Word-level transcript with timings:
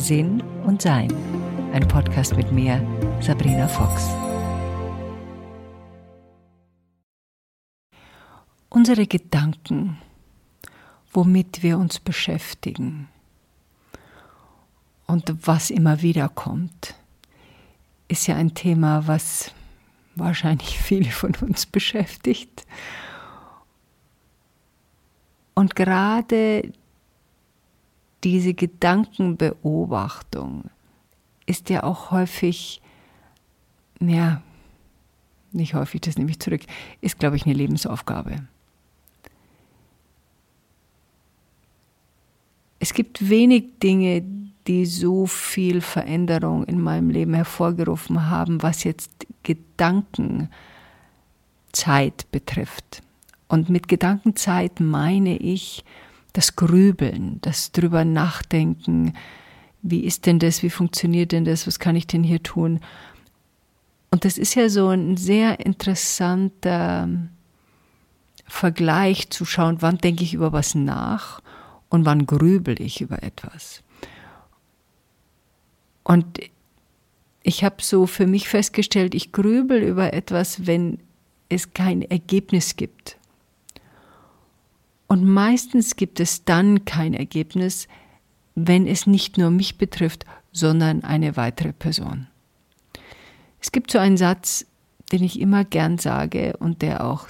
Sinn 0.00 0.42
und 0.64 0.80
Sein. 0.80 1.12
Ein 1.74 1.86
Podcast 1.86 2.34
mit 2.34 2.50
mir, 2.50 2.80
Sabrina 3.20 3.68
Fox. 3.68 4.08
Unsere 8.70 9.06
Gedanken, 9.06 9.98
womit 11.12 11.62
wir 11.62 11.76
uns 11.76 12.00
beschäftigen 12.00 13.08
und 15.06 15.46
was 15.46 15.68
immer 15.68 16.00
wieder 16.00 16.30
kommt, 16.30 16.94
ist 18.08 18.26
ja 18.26 18.36
ein 18.36 18.54
Thema, 18.54 19.06
was 19.06 19.52
wahrscheinlich 20.14 20.78
viele 20.78 21.10
von 21.10 21.34
uns 21.42 21.66
beschäftigt. 21.66 22.64
Und 25.54 25.76
gerade 25.76 26.72
diese 28.24 28.54
Gedankenbeobachtung 28.54 30.64
ist 31.46 31.70
ja 31.70 31.82
auch 31.82 32.10
häufig, 32.10 32.80
ja, 34.00 34.42
nicht 35.52 35.74
häufig, 35.74 36.00
das 36.02 36.16
nehme 36.16 36.30
ich 36.30 36.38
zurück, 36.38 36.62
ist, 37.00 37.18
glaube 37.18 37.36
ich, 37.36 37.44
eine 37.44 37.54
Lebensaufgabe. 37.54 38.46
Es 42.78 42.94
gibt 42.94 43.28
wenig 43.28 43.64
Dinge, 43.82 44.22
die 44.66 44.86
so 44.86 45.26
viel 45.26 45.80
Veränderung 45.80 46.64
in 46.64 46.80
meinem 46.80 47.10
Leben 47.10 47.34
hervorgerufen 47.34 48.30
haben, 48.30 48.62
was 48.62 48.84
jetzt 48.84 49.26
Gedankenzeit 49.42 50.50
betrifft. 52.30 53.02
Und 53.48 53.68
mit 53.68 53.88
Gedankenzeit 53.88 54.80
meine 54.80 55.36
ich 55.36 55.84
das 56.32 56.56
Grübeln, 56.56 57.38
das 57.40 57.72
drüber 57.72 58.04
nachdenken, 58.04 59.14
wie 59.82 60.04
ist 60.04 60.26
denn 60.26 60.38
das, 60.38 60.62
wie 60.62 60.70
funktioniert 60.70 61.32
denn 61.32 61.44
das, 61.44 61.66
was 61.66 61.78
kann 61.78 61.96
ich 61.96 62.06
denn 62.06 62.22
hier 62.22 62.42
tun? 62.42 62.80
Und 64.10 64.24
das 64.24 64.38
ist 64.38 64.54
ja 64.54 64.68
so 64.68 64.88
ein 64.88 65.16
sehr 65.16 65.60
interessanter 65.64 67.08
Vergleich 68.46 69.30
zu 69.30 69.44
schauen, 69.44 69.80
wann 69.80 69.98
denke 69.98 70.24
ich 70.24 70.34
über 70.34 70.52
was 70.52 70.74
nach 70.74 71.40
und 71.88 72.04
wann 72.04 72.26
grübel 72.26 72.80
ich 72.80 73.00
über 73.00 73.22
etwas. 73.22 73.82
Und 76.02 76.40
ich 77.42 77.64
habe 77.64 77.76
so 77.80 78.06
für 78.06 78.26
mich 78.26 78.48
festgestellt, 78.48 79.14
ich 79.14 79.32
grübel 79.32 79.82
über 79.82 80.12
etwas, 80.12 80.66
wenn 80.66 80.98
es 81.48 81.72
kein 81.72 82.02
Ergebnis 82.02 82.76
gibt. 82.76 83.16
Und 85.10 85.24
meistens 85.24 85.96
gibt 85.96 86.20
es 86.20 86.44
dann 86.44 86.84
kein 86.84 87.14
Ergebnis, 87.14 87.88
wenn 88.54 88.86
es 88.86 89.08
nicht 89.08 89.38
nur 89.38 89.50
mich 89.50 89.76
betrifft, 89.76 90.24
sondern 90.52 91.02
eine 91.02 91.36
weitere 91.36 91.72
Person. 91.72 92.28
Es 93.60 93.72
gibt 93.72 93.90
so 93.90 93.98
einen 93.98 94.16
Satz, 94.16 94.66
den 95.10 95.24
ich 95.24 95.40
immer 95.40 95.64
gern 95.64 95.98
sage 95.98 96.56
und 96.58 96.80
der 96.80 97.04
auch 97.04 97.26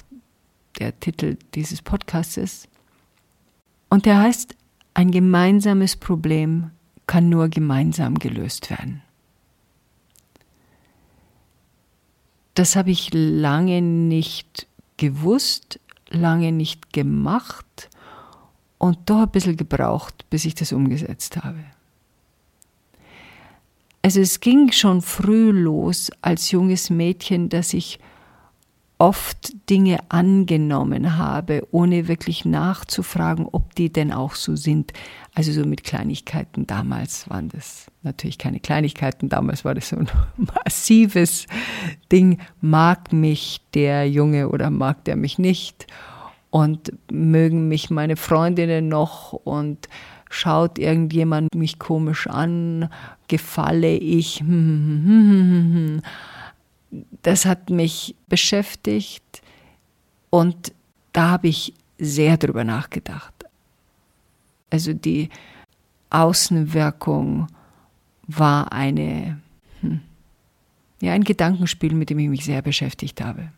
der 0.77 0.99
Titel 0.99 1.39
dieses 1.55 1.81
Podcasts 1.81 2.37
ist. 2.37 2.69
Und 3.89 4.05
der 4.05 4.19
heißt, 4.19 4.55
ein 4.93 5.09
gemeinsames 5.09 5.95
Problem 5.95 6.69
kann 7.07 7.29
nur 7.29 7.49
gemeinsam 7.49 8.19
gelöst 8.19 8.69
werden. 8.69 9.01
Das 12.53 12.75
habe 12.75 12.91
ich 12.91 13.09
lange 13.11 13.81
nicht 13.81 14.67
gewusst, 14.97 15.79
lange 16.11 16.51
nicht 16.51 16.93
gemacht 16.93 17.89
und 18.77 18.97
doch 19.09 19.21
ein 19.23 19.29
bisschen 19.29 19.57
gebraucht, 19.57 20.25
bis 20.29 20.45
ich 20.45 20.55
das 20.55 20.71
umgesetzt 20.71 21.37
habe. 21.37 21.63
Also 24.03 24.19
es 24.19 24.39
ging 24.39 24.71
schon 24.71 25.01
früh 25.01 25.51
los 25.51 26.11
als 26.21 26.51
junges 26.51 26.89
Mädchen, 26.89 27.49
dass 27.49 27.73
ich 27.73 27.99
oft 29.01 29.53
Dinge 29.67 29.97
angenommen 30.09 31.17
habe, 31.17 31.67
ohne 31.71 32.07
wirklich 32.07 32.45
nachzufragen, 32.45 33.47
ob 33.51 33.73
die 33.73 33.91
denn 33.91 34.13
auch 34.13 34.35
so 34.35 34.55
sind. 34.55 34.93
Also 35.33 35.51
so 35.51 35.65
mit 35.65 35.83
Kleinigkeiten. 35.83 36.67
Damals 36.67 37.27
waren 37.27 37.49
das 37.49 37.87
natürlich 38.03 38.37
keine 38.37 38.59
Kleinigkeiten, 38.59 39.27
damals 39.27 39.65
war 39.65 39.73
das 39.73 39.89
so 39.89 39.95
ein 39.97 40.07
massives 40.37 41.47
Ding. 42.11 42.37
Mag 42.61 43.11
mich 43.11 43.61
der 43.73 44.07
Junge 44.07 44.49
oder 44.49 44.69
mag 44.69 45.03
der 45.05 45.15
mich 45.15 45.39
nicht? 45.39 45.87
Und 46.51 46.93
mögen 47.11 47.67
mich 47.69 47.89
meine 47.89 48.17
Freundinnen 48.17 48.87
noch 48.87 49.33
und 49.33 49.89
schaut 50.29 50.77
irgendjemand 50.77 51.55
mich 51.55 51.79
komisch 51.79 52.27
an, 52.27 52.87
gefalle 53.27 53.95
ich. 53.95 54.43
Das 57.21 57.45
hat 57.45 57.69
mich 57.69 58.15
beschäftigt 58.27 59.41
und 60.29 60.73
da 61.13 61.29
habe 61.31 61.47
ich 61.47 61.73
sehr 61.97 62.37
drüber 62.37 62.63
nachgedacht. 62.63 63.33
Also 64.69 64.93
die 64.93 65.29
Außenwirkung 66.09 67.47
war 68.27 68.71
eine, 68.71 69.39
hm, 69.81 70.01
ja, 71.01 71.13
ein 71.13 71.23
Gedankenspiel, 71.23 71.93
mit 71.93 72.09
dem 72.09 72.19
ich 72.19 72.29
mich 72.29 72.45
sehr 72.45 72.61
beschäftigt 72.61 73.21
habe. 73.21 73.51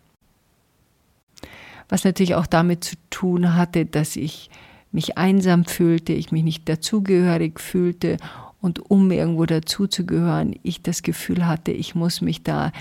Was 1.89 2.03
natürlich 2.03 2.35
auch 2.35 2.47
damit 2.47 2.83
zu 2.83 2.95
tun 3.09 3.55
hatte, 3.55 3.85
dass 3.85 4.15
ich 4.15 4.49
mich 4.91 5.17
einsam 5.17 5.65
fühlte, 5.65 6.13
ich 6.13 6.31
mich 6.31 6.43
nicht 6.43 6.69
dazugehörig 6.69 7.59
fühlte 7.59 8.17
und 8.61 8.89
um 8.89 9.11
irgendwo 9.11 9.45
dazuzugehören, 9.45 10.55
ich 10.63 10.81
das 10.81 11.03
Gefühl 11.03 11.45
hatte, 11.45 11.71
ich 11.71 11.95
muss 11.95 12.21
mich 12.21 12.43
da 12.43 12.71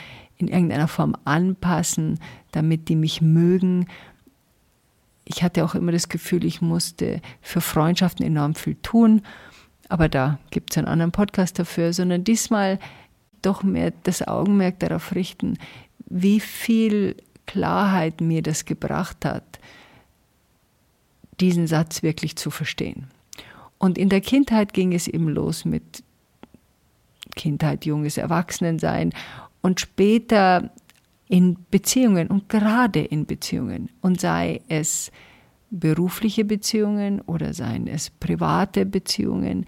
in 0.42 0.48
irgendeiner 0.48 0.88
Form 0.88 1.16
anpassen, 1.24 2.18
damit 2.50 2.88
die 2.88 2.96
mich 2.96 3.20
mögen. 3.22 3.86
Ich 5.24 5.42
hatte 5.42 5.64
auch 5.64 5.74
immer 5.74 5.92
das 5.92 6.08
Gefühl, 6.08 6.44
ich 6.44 6.60
musste 6.60 7.22
für 7.40 7.60
Freundschaften 7.60 8.26
enorm 8.26 8.54
viel 8.54 8.76
tun, 8.82 9.22
aber 9.88 10.08
da 10.08 10.38
gibt 10.50 10.72
es 10.72 10.78
einen 10.78 10.88
anderen 10.88 11.12
Podcast 11.12 11.58
dafür, 11.58 11.92
sondern 11.92 12.24
diesmal 12.24 12.78
doch 13.40 13.62
mehr 13.62 13.92
das 14.02 14.26
Augenmerk 14.26 14.78
darauf 14.80 15.14
richten, 15.14 15.58
wie 16.06 16.40
viel 16.40 17.16
Klarheit 17.46 18.20
mir 18.20 18.42
das 18.42 18.64
gebracht 18.64 19.24
hat, 19.24 19.58
diesen 21.40 21.66
Satz 21.66 22.02
wirklich 22.02 22.36
zu 22.36 22.50
verstehen. 22.50 23.08
Und 23.78 23.98
in 23.98 24.08
der 24.08 24.20
Kindheit 24.20 24.74
ging 24.74 24.92
es 24.92 25.08
eben 25.08 25.28
los 25.28 25.64
mit 25.64 26.04
Kindheit, 27.34 27.84
junges 27.84 28.16
Erwachsenensein 28.16 29.12
und 29.62 29.80
später 29.80 30.70
in 31.28 31.56
Beziehungen 31.70 32.28
und 32.28 32.48
gerade 32.48 33.00
in 33.00 33.24
Beziehungen 33.24 33.88
und 34.02 34.20
sei 34.20 34.60
es 34.68 35.10
berufliche 35.70 36.44
Beziehungen 36.44 37.22
oder 37.22 37.54
seien 37.54 37.86
es 37.86 38.10
private 38.10 38.84
Beziehungen, 38.84 39.64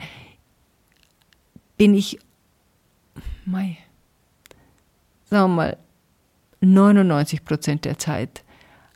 bin 1.78 1.94
ich, 1.94 2.19
mei, 3.47 3.78
sagen 5.31 5.53
wir 5.53 5.56
mal, 5.56 5.77
99 6.61 7.44
Prozent 7.44 7.84
der 7.84 7.99
Zeit 7.99 8.44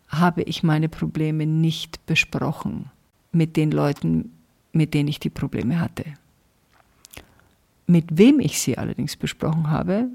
habe 0.09 0.43
ich 0.43 0.63
meine 0.63 0.89
Probleme 0.89 1.47
nicht 1.47 2.05
besprochen 2.07 2.91
mit 3.33 3.57
den 3.57 3.71
Leuten, 3.71 4.33
mit 4.73 4.95
denen 4.95 5.09
ich 5.09 5.21
die 5.21 5.31
Probleme 5.31 5.81
hatte. 5.81 6.05
Mit 7.87 8.19
wem 8.19 8.41
ich 8.41 8.61
sie 8.61 8.77
allerdings 8.77 9.17
besprochen 9.17 9.71
habe, 9.71 10.09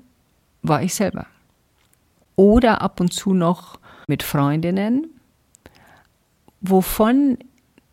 war 0.63 0.81
ich 0.81 0.95
selber. 0.95 1.27
Oder 2.35 2.81
ab 2.81 2.99
und 2.99 3.13
zu 3.13 3.33
noch 3.33 3.79
mit 4.07 4.23
Freundinnen, 4.23 5.07
wovon 6.61 7.37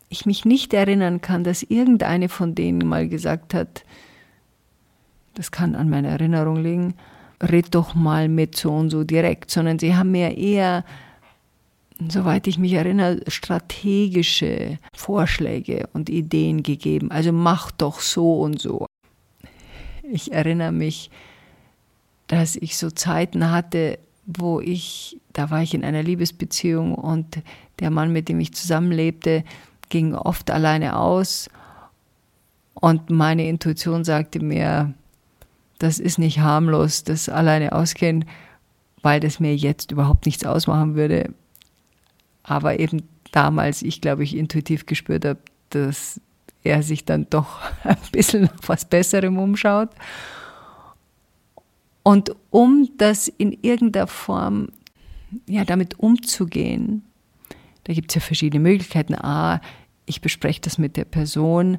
ich 0.08 0.26
mich 0.26 0.44
nicht 0.44 0.72
erinnern 0.72 1.20
kann, 1.20 1.44
dass 1.44 1.62
irgendeine 1.62 2.28
von 2.28 2.54
denen 2.54 2.88
mal 2.88 3.08
gesagt 3.08 3.54
hat, 3.54 3.84
das 5.34 5.50
kann 5.50 5.74
an 5.74 5.88
meiner 5.88 6.08
Erinnerung 6.08 6.56
liegen, 6.56 6.94
red 7.42 7.74
doch 7.74 7.94
mal 7.94 8.28
mit 8.28 8.56
so 8.56 8.72
und 8.72 8.90
so 8.90 9.04
direkt, 9.04 9.50
sondern 9.50 9.78
sie 9.78 9.94
haben 9.94 10.10
mir 10.10 10.36
eher, 10.36 10.84
soweit 12.08 12.46
ich 12.46 12.58
mich 12.58 12.72
erinnere, 12.72 13.20
strategische 13.28 14.78
Vorschläge 14.94 15.88
und 15.92 16.10
Ideen 16.10 16.62
gegeben. 16.62 17.10
Also 17.10 17.32
mach 17.32 17.70
doch 17.70 18.00
so 18.00 18.40
und 18.40 18.60
so. 18.60 18.86
Ich 20.02 20.32
erinnere 20.32 20.72
mich, 20.72 21.10
dass 22.30 22.54
ich 22.54 22.76
so 22.76 22.92
Zeiten 22.92 23.50
hatte, 23.50 23.98
wo 24.24 24.60
ich, 24.60 25.18
da 25.32 25.50
war 25.50 25.62
ich 25.62 25.74
in 25.74 25.84
einer 25.84 26.04
Liebesbeziehung 26.04 26.94
und 26.94 27.42
der 27.80 27.90
Mann, 27.90 28.12
mit 28.12 28.28
dem 28.28 28.38
ich 28.38 28.54
zusammenlebte, 28.54 29.42
ging 29.88 30.14
oft 30.14 30.52
alleine 30.52 30.96
aus 30.96 31.50
und 32.74 33.10
meine 33.10 33.48
Intuition 33.48 34.04
sagte 34.04 34.38
mir, 34.38 34.94
das 35.80 35.98
ist 35.98 36.20
nicht 36.20 36.38
harmlos, 36.38 37.02
das 37.02 37.28
alleine 37.28 37.72
ausgehen, 37.72 38.24
weil 39.02 39.18
das 39.18 39.40
mir 39.40 39.56
jetzt 39.56 39.90
überhaupt 39.90 40.24
nichts 40.24 40.46
ausmachen 40.46 40.94
würde. 40.94 41.34
Aber 42.44 42.78
eben 42.78 43.08
damals, 43.32 43.82
ich 43.82 44.00
glaube, 44.00 44.22
ich 44.22 44.36
intuitiv 44.36 44.86
gespürt 44.86 45.24
habe, 45.24 45.40
das 45.70 46.20
er 46.62 46.84
sich 46.84 47.04
dann 47.06 47.26
doch 47.28 47.58
ein 47.82 47.96
bisschen 48.12 48.42
nach 48.42 48.68
was 48.68 48.84
Besserem 48.84 49.36
umschaut. 49.36 49.90
Und 52.02 52.34
um 52.50 52.88
das 52.96 53.28
in 53.28 53.52
irgendeiner 53.62 54.06
Form, 54.06 54.68
ja, 55.46 55.64
damit 55.64 55.98
umzugehen, 55.98 57.02
da 57.84 57.92
gibt 57.92 58.10
es 58.10 58.16
ja 58.16 58.20
verschiedene 58.20 58.62
Möglichkeiten. 58.62 59.14
A, 59.14 59.60
ich 60.06 60.20
bespreche 60.20 60.60
das 60.60 60.78
mit 60.78 60.96
der 60.96 61.04
Person. 61.04 61.78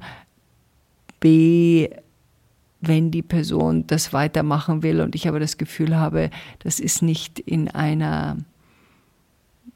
B, 1.19 1.89
wenn 2.81 3.11
die 3.11 3.21
Person 3.21 3.85
das 3.87 4.11
weitermachen 4.11 4.83
will 4.83 5.01
und 5.01 5.15
ich 5.15 5.27
aber 5.27 5.39
das 5.39 5.57
Gefühl 5.57 5.95
habe, 5.95 6.29
das 6.59 6.79
ist 6.79 7.01
nicht 7.01 7.39
in 7.39 7.67
einer 7.67 8.37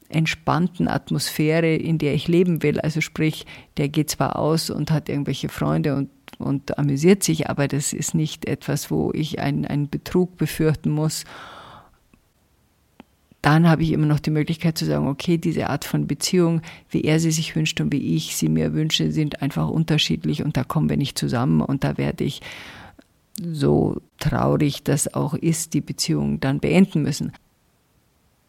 entspannten 0.08 0.88
Atmosphäre, 0.88 1.74
in 1.74 1.98
der 1.98 2.14
ich 2.14 2.28
leben 2.28 2.62
will. 2.62 2.80
Also 2.80 3.00
sprich, 3.00 3.46
der 3.76 3.88
geht 3.88 4.10
zwar 4.10 4.36
aus 4.36 4.70
und 4.70 4.90
hat 4.90 5.08
irgendwelche 5.08 5.48
Freunde 5.48 5.96
und, 5.96 6.10
und 6.38 6.78
amüsiert 6.78 7.22
sich, 7.22 7.48
aber 7.48 7.68
das 7.68 7.92
ist 7.92 8.14
nicht 8.14 8.46
etwas, 8.46 8.90
wo 8.90 9.12
ich 9.14 9.38
einen, 9.40 9.64
einen 9.64 9.88
Betrug 9.88 10.36
befürchten 10.36 10.90
muss. 10.90 11.24
Dann 13.42 13.68
habe 13.68 13.82
ich 13.82 13.92
immer 13.92 14.06
noch 14.06 14.18
die 14.18 14.30
Möglichkeit 14.30 14.76
zu 14.76 14.84
sagen, 14.84 15.06
okay, 15.06 15.38
diese 15.38 15.70
Art 15.70 15.84
von 15.84 16.06
Beziehung, 16.06 16.62
wie 16.90 17.02
er 17.02 17.20
sie 17.20 17.30
sich 17.30 17.54
wünscht 17.54 17.80
und 17.80 17.92
wie 17.92 18.16
ich 18.16 18.36
sie 18.36 18.48
mir 18.48 18.74
wünsche, 18.74 19.12
sind 19.12 19.40
einfach 19.40 19.68
unterschiedlich 19.68 20.42
und 20.42 20.56
da 20.56 20.64
kommen 20.64 20.88
wir 20.88 20.96
nicht 20.96 21.18
zusammen 21.18 21.60
und 21.60 21.84
da 21.84 21.96
werde 21.96 22.24
ich 22.24 22.40
so 23.40 24.00
traurig 24.18 24.82
das 24.82 25.12
auch 25.14 25.34
ist, 25.34 25.74
die 25.74 25.80
Beziehung 25.80 26.40
dann 26.40 26.58
beenden 26.60 27.02
müssen. 27.02 27.32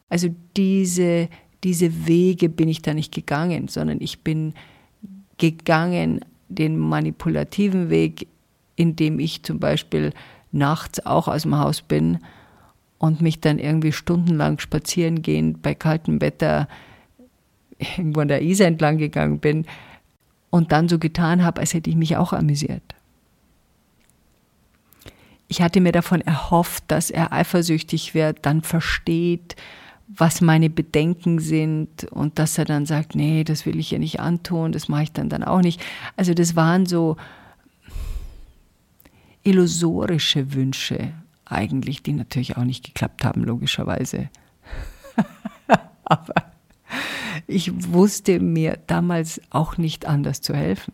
Also 0.09 0.29
diese, 0.55 1.29
diese 1.63 2.07
Wege 2.07 2.49
bin 2.49 2.69
ich 2.69 2.81
da 2.81 2.93
nicht 2.93 3.13
gegangen, 3.13 3.67
sondern 3.67 3.99
ich 4.01 4.21
bin 4.21 4.53
gegangen 5.37 6.21
den 6.49 6.77
manipulativen 6.77 7.89
Weg, 7.89 8.27
indem 8.75 9.19
ich 9.19 9.43
zum 9.43 9.59
Beispiel 9.59 10.13
nachts 10.51 11.05
auch 11.05 11.27
aus 11.27 11.43
dem 11.43 11.57
Haus 11.57 11.81
bin 11.81 12.19
und 12.97 13.21
mich 13.21 13.41
dann 13.41 13.59
irgendwie 13.59 13.91
stundenlang 13.91 14.59
spazieren 14.59 15.21
gehen 15.21 15.59
bei 15.61 15.75
kaltem 15.75 16.21
Wetter 16.21 16.67
irgendwo 17.79 18.21
an 18.21 18.27
der 18.27 18.41
Isar 18.41 18.67
entlang 18.67 18.97
gegangen 18.97 19.39
bin 19.39 19.65
und 20.49 20.71
dann 20.71 20.89
so 20.89 20.97
getan 20.99 21.43
habe, 21.43 21.61
als 21.61 21.73
hätte 21.73 21.89
ich 21.89 21.95
mich 21.95 22.17
auch 22.17 22.33
amüsiert. 22.33 22.95
Ich 25.47 25.61
hatte 25.61 25.79
mir 25.79 25.91
davon 25.91 26.21
erhofft, 26.21 26.83
dass 26.87 27.09
er 27.09 27.31
eifersüchtig 27.31 28.13
wird, 28.13 28.45
dann 28.45 28.61
versteht, 28.61 29.55
was 30.07 30.41
meine 30.41 30.69
Bedenken 30.69 31.39
sind 31.39 32.05
und 32.05 32.39
dass 32.39 32.57
er 32.57 32.65
dann 32.65 32.85
sagt, 32.85 33.15
nee, 33.15 33.43
das 33.43 33.65
will 33.65 33.77
ich 33.77 33.91
ja 33.91 33.99
nicht 33.99 34.19
antun, 34.19 34.71
das 34.71 34.87
mache 34.87 35.03
ich 35.03 35.11
dann 35.11 35.29
dann 35.29 35.43
auch 35.43 35.61
nicht. 35.61 35.81
Also 36.15 36.33
das 36.33 36.55
waren 36.55 36.85
so 36.85 37.17
illusorische 39.43 40.53
Wünsche 40.53 41.13
eigentlich, 41.45 42.03
die 42.03 42.13
natürlich 42.13 42.57
auch 42.57 42.63
nicht 42.63 42.85
geklappt 42.85 43.25
haben, 43.25 43.43
logischerweise. 43.43 44.29
Aber 46.05 46.33
ich 47.47 47.71
wusste 47.91 48.39
mir 48.39 48.77
damals 48.87 49.41
auch 49.49 49.77
nicht 49.77 50.05
anders 50.05 50.41
zu 50.41 50.53
helfen. 50.53 50.93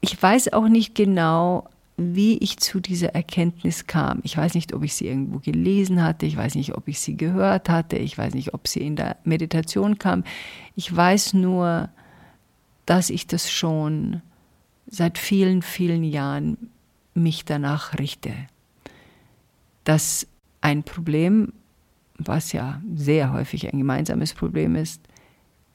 Ich 0.00 0.20
weiß 0.22 0.52
auch 0.52 0.68
nicht 0.68 0.94
genau, 0.94 1.68
wie 2.00 2.38
ich 2.38 2.58
zu 2.58 2.78
dieser 2.78 3.14
Erkenntnis 3.16 3.88
kam. 3.88 4.20
Ich 4.22 4.36
weiß 4.36 4.54
nicht, 4.54 4.72
ob 4.72 4.84
ich 4.84 4.94
sie 4.94 5.08
irgendwo 5.08 5.40
gelesen 5.40 6.02
hatte, 6.02 6.26
ich 6.26 6.36
weiß 6.36 6.54
nicht, 6.54 6.76
ob 6.76 6.86
ich 6.86 7.00
sie 7.00 7.16
gehört 7.16 7.68
hatte, 7.68 7.96
ich 7.96 8.16
weiß 8.16 8.34
nicht, 8.34 8.54
ob 8.54 8.68
sie 8.68 8.80
in 8.80 8.94
der 8.94 9.16
Meditation 9.24 9.98
kam. 9.98 10.22
Ich 10.76 10.94
weiß 10.94 11.34
nur, 11.34 11.88
dass 12.86 13.10
ich 13.10 13.26
das 13.26 13.50
schon 13.50 14.22
seit 14.86 15.18
vielen, 15.18 15.60
vielen 15.60 16.04
Jahren 16.04 16.70
mich 17.14 17.44
danach 17.44 17.98
richte. 17.98 18.32
Dass 19.82 20.28
ein 20.60 20.84
Problem, 20.84 21.52
was 22.16 22.52
ja 22.52 22.80
sehr 22.94 23.32
häufig 23.32 23.72
ein 23.72 23.78
gemeinsames 23.78 24.34
Problem 24.34 24.76
ist, 24.76 25.02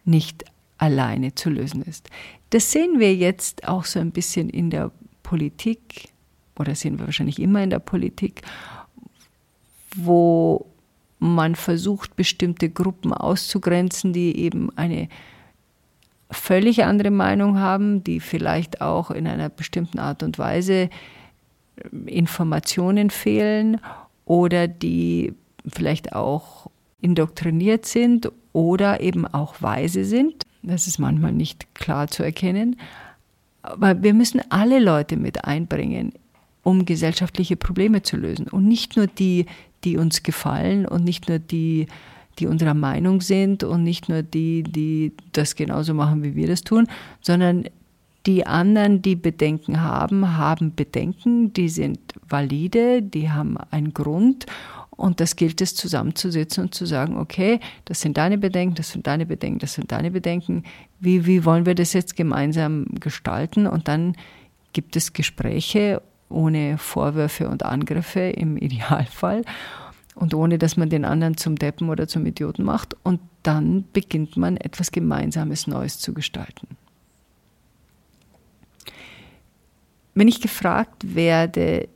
nicht 0.06 0.46
alleine 0.78 1.36
zu 1.36 1.50
lösen 1.50 1.82
ist. 1.82 2.10
Das 2.52 2.72
sehen 2.72 3.00
wir 3.00 3.14
jetzt 3.14 3.68
auch 3.68 3.84
so 3.84 4.00
ein 4.00 4.12
bisschen 4.12 4.50
in 4.50 4.70
der 4.70 4.92
Politik, 5.22 6.13
oder 6.58 6.76
sehen 6.76 7.00
wir 7.00 7.06
wahrscheinlich 7.06 7.40
immer 7.40 7.64
in 7.64 7.70
der 7.70 7.80
Politik, 7.80 8.42
wo 9.96 10.66
man 11.20 11.56
versucht, 11.56 12.16
bestimmte 12.16 12.70
Gruppen 12.70 13.14
auszugrenzen, 13.14 14.14
die 14.14 14.38
eben 14.38 14.76
eine 14.78 15.08
völlig 16.32 16.84
andere 16.84 17.12
Meinung 17.12 17.60
haben, 17.60 18.04
die 18.04 18.20
vielleicht 18.20 18.82
auch 18.82 19.12
in 19.12 19.28
einer 19.28 19.50
bestimmten 19.50 20.00
Art 20.00 20.24
und 20.24 20.38
Weise 20.38 20.90
ähm, 21.92 22.08
Informationen 22.08 23.10
fehlen 23.10 23.80
oder 24.26 24.68
die 24.68 25.34
vielleicht 25.68 26.14
auch 26.14 26.70
indoktriniert 27.02 27.86
sind 27.86 28.32
oder 28.52 29.02
eben 29.02 29.26
auch 29.26 29.62
weise 29.62 30.06
sind. 30.06 30.46
Das 30.62 30.88
ist 30.88 30.98
manchmal 31.00 31.34
nicht 31.34 31.74
klar 31.76 32.08
zu 32.08 32.24
erkennen. 32.24 32.78
Aber 33.62 34.02
wir 34.04 34.14
müssen 34.14 34.42
alle 34.50 34.80
Leute 34.80 35.18
mit 35.18 35.46
einbringen 35.46 36.14
um 36.64 36.86
gesellschaftliche 36.86 37.58
Probleme 37.58 38.02
zu 38.02 38.18
lösen. 38.18 38.48
Und 38.48 38.68
nicht 38.68 38.96
nur 38.96 39.08
die, 39.08 39.46
die 39.84 39.98
uns 39.98 40.24
gefallen 40.24 40.86
und 40.86 41.04
nicht 41.04 41.28
nur 41.28 41.40
die, 41.40 41.88
die 42.40 42.48
unserer 42.48 42.74
Meinung 42.74 43.22
sind 43.22 43.64
und 43.64 43.84
nicht 43.84 44.10
nur 44.10 44.24
die, 44.24 44.64
die 44.64 45.12
das 45.34 45.56
genauso 45.56 45.94
machen, 45.94 46.24
wie 46.24 46.36
wir 46.36 46.48
das 46.48 46.62
tun, 46.62 46.88
sondern 47.22 47.66
die 48.26 48.48
anderen, 48.48 49.02
die 49.02 49.18
Bedenken 49.18 49.82
haben, 49.82 50.38
haben 50.38 50.74
Bedenken, 50.74 51.52
die 51.52 51.68
sind 51.68 52.00
valide, 52.28 53.02
die 53.02 53.30
haben 53.30 53.58
einen 53.70 53.94
Grund 53.94 54.46
und 54.92 55.20
das 55.20 55.36
gilt 55.36 55.60
es 55.60 55.76
zusammenzusetzen 55.76 56.66
und 56.66 56.76
zu 56.76 56.86
sagen, 56.86 57.18
okay, 57.18 57.60
das 57.86 58.00
sind 58.00 58.18
deine 58.18 58.38
Bedenken, 58.38 58.76
das 58.76 58.92
sind 58.92 59.08
deine 59.08 59.26
Bedenken, 59.26 59.60
das 59.60 59.74
sind 59.74 59.92
deine 59.92 60.12
Bedenken. 60.12 60.64
Wie, 61.00 61.26
wie 61.26 61.44
wollen 61.44 61.66
wir 61.66 61.76
das 61.76 61.92
jetzt 61.94 62.16
gemeinsam 62.16 62.86
gestalten? 63.00 63.68
Und 63.68 63.88
dann 63.90 64.16
gibt 64.72 64.96
es 64.96 65.12
Gespräche 65.12 66.02
ohne 66.34 66.78
Vorwürfe 66.78 67.48
und 67.48 67.64
Angriffe 67.64 68.22
im 68.22 68.58
Idealfall 68.58 69.44
und 70.16 70.34
ohne 70.34 70.58
dass 70.58 70.78
man 70.78 70.90
den 70.90 71.06
anderen 71.06 71.38
zum 71.38 71.56
Deppen 71.56 71.90
oder 71.90 72.08
zum 72.08 72.26
Idioten 72.26 72.64
macht. 72.64 72.96
Und 73.04 73.20
dann 73.44 73.86
beginnt 73.94 74.38
man 74.38 74.58
etwas 74.58 74.92
Gemeinsames 74.92 75.68
Neues 75.68 76.00
zu 76.00 76.14
gestalten. 76.14 76.68
Wenn 80.16 80.28
ich 80.28 80.42
gefragt 80.42 81.16
werde 81.16 81.88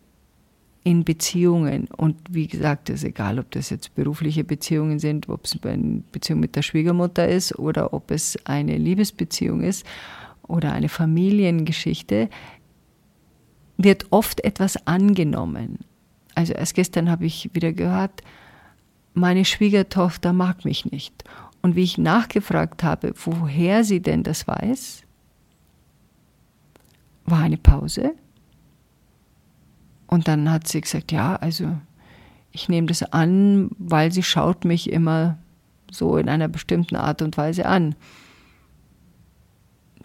in 0.84 1.04
Beziehungen, 1.04 1.88
und 1.98 2.18
wie 2.30 2.48
gesagt, 2.48 2.90
es 2.90 3.04
ist 3.04 3.10
egal, 3.10 3.40
ob 3.40 3.52
das 3.52 3.70
jetzt 3.70 3.94
berufliche 3.94 4.44
Beziehungen 4.44 5.00
sind, 5.00 5.30
ob 5.30 5.46
es 5.46 5.60
eine 5.64 6.02
Beziehung 6.12 6.40
mit 6.40 6.56
der 6.56 6.62
Schwiegermutter 6.62 7.28
ist 7.28 7.60
oder 7.60 7.94
ob 7.94 8.10
es 8.10 8.38
eine 8.46 8.78
Liebesbeziehung 8.78 9.62
ist 9.62 9.86
oder 10.48 10.72
eine 10.72 10.90
Familiengeschichte, 10.90 12.30
wird 13.78 14.08
oft 14.10 14.44
etwas 14.44 14.88
angenommen. 14.88 15.80
Also 16.36 16.54
erst 16.54 16.76
gestern 16.76 17.10
habe 17.10 17.26
ich 17.26 17.50
wieder 17.54 17.74
gehört, 17.74 18.22
meine 19.14 19.46
Schwiegertochter 19.46 20.34
mag 20.34 20.66
mich 20.66 20.86
nicht. 20.86 21.24
Und 21.62 21.76
wie 21.76 21.84
ich 21.84 21.98
nachgefragt 21.98 22.84
habe, 22.84 23.14
woher 23.26 23.84
sie 23.84 24.02
denn 24.02 24.24
das 24.24 24.48
weiß, 24.48 25.04
war 27.26 27.40
eine 27.40 27.58
Pause. 27.58 28.14
Und 30.06 30.28
dann 30.28 30.50
hat 30.50 30.68
sie 30.68 30.82
gesagt, 30.82 31.12
ja, 31.12 31.36
also 31.36 31.76
ich 32.52 32.70
nehme 32.70 32.88
das 32.88 33.04
an, 33.04 33.70
weil 33.78 34.12
sie 34.12 34.24
schaut 34.24 34.66
mich 34.66 34.92
immer 34.92 35.38
so 35.92 36.18
in 36.18 36.30
einer 36.30 36.48
bestimmten 36.48 36.96
Art 36.96 37.22
und 37.22 37.38
Weise 37.38 37.66
an. 37.66 37.96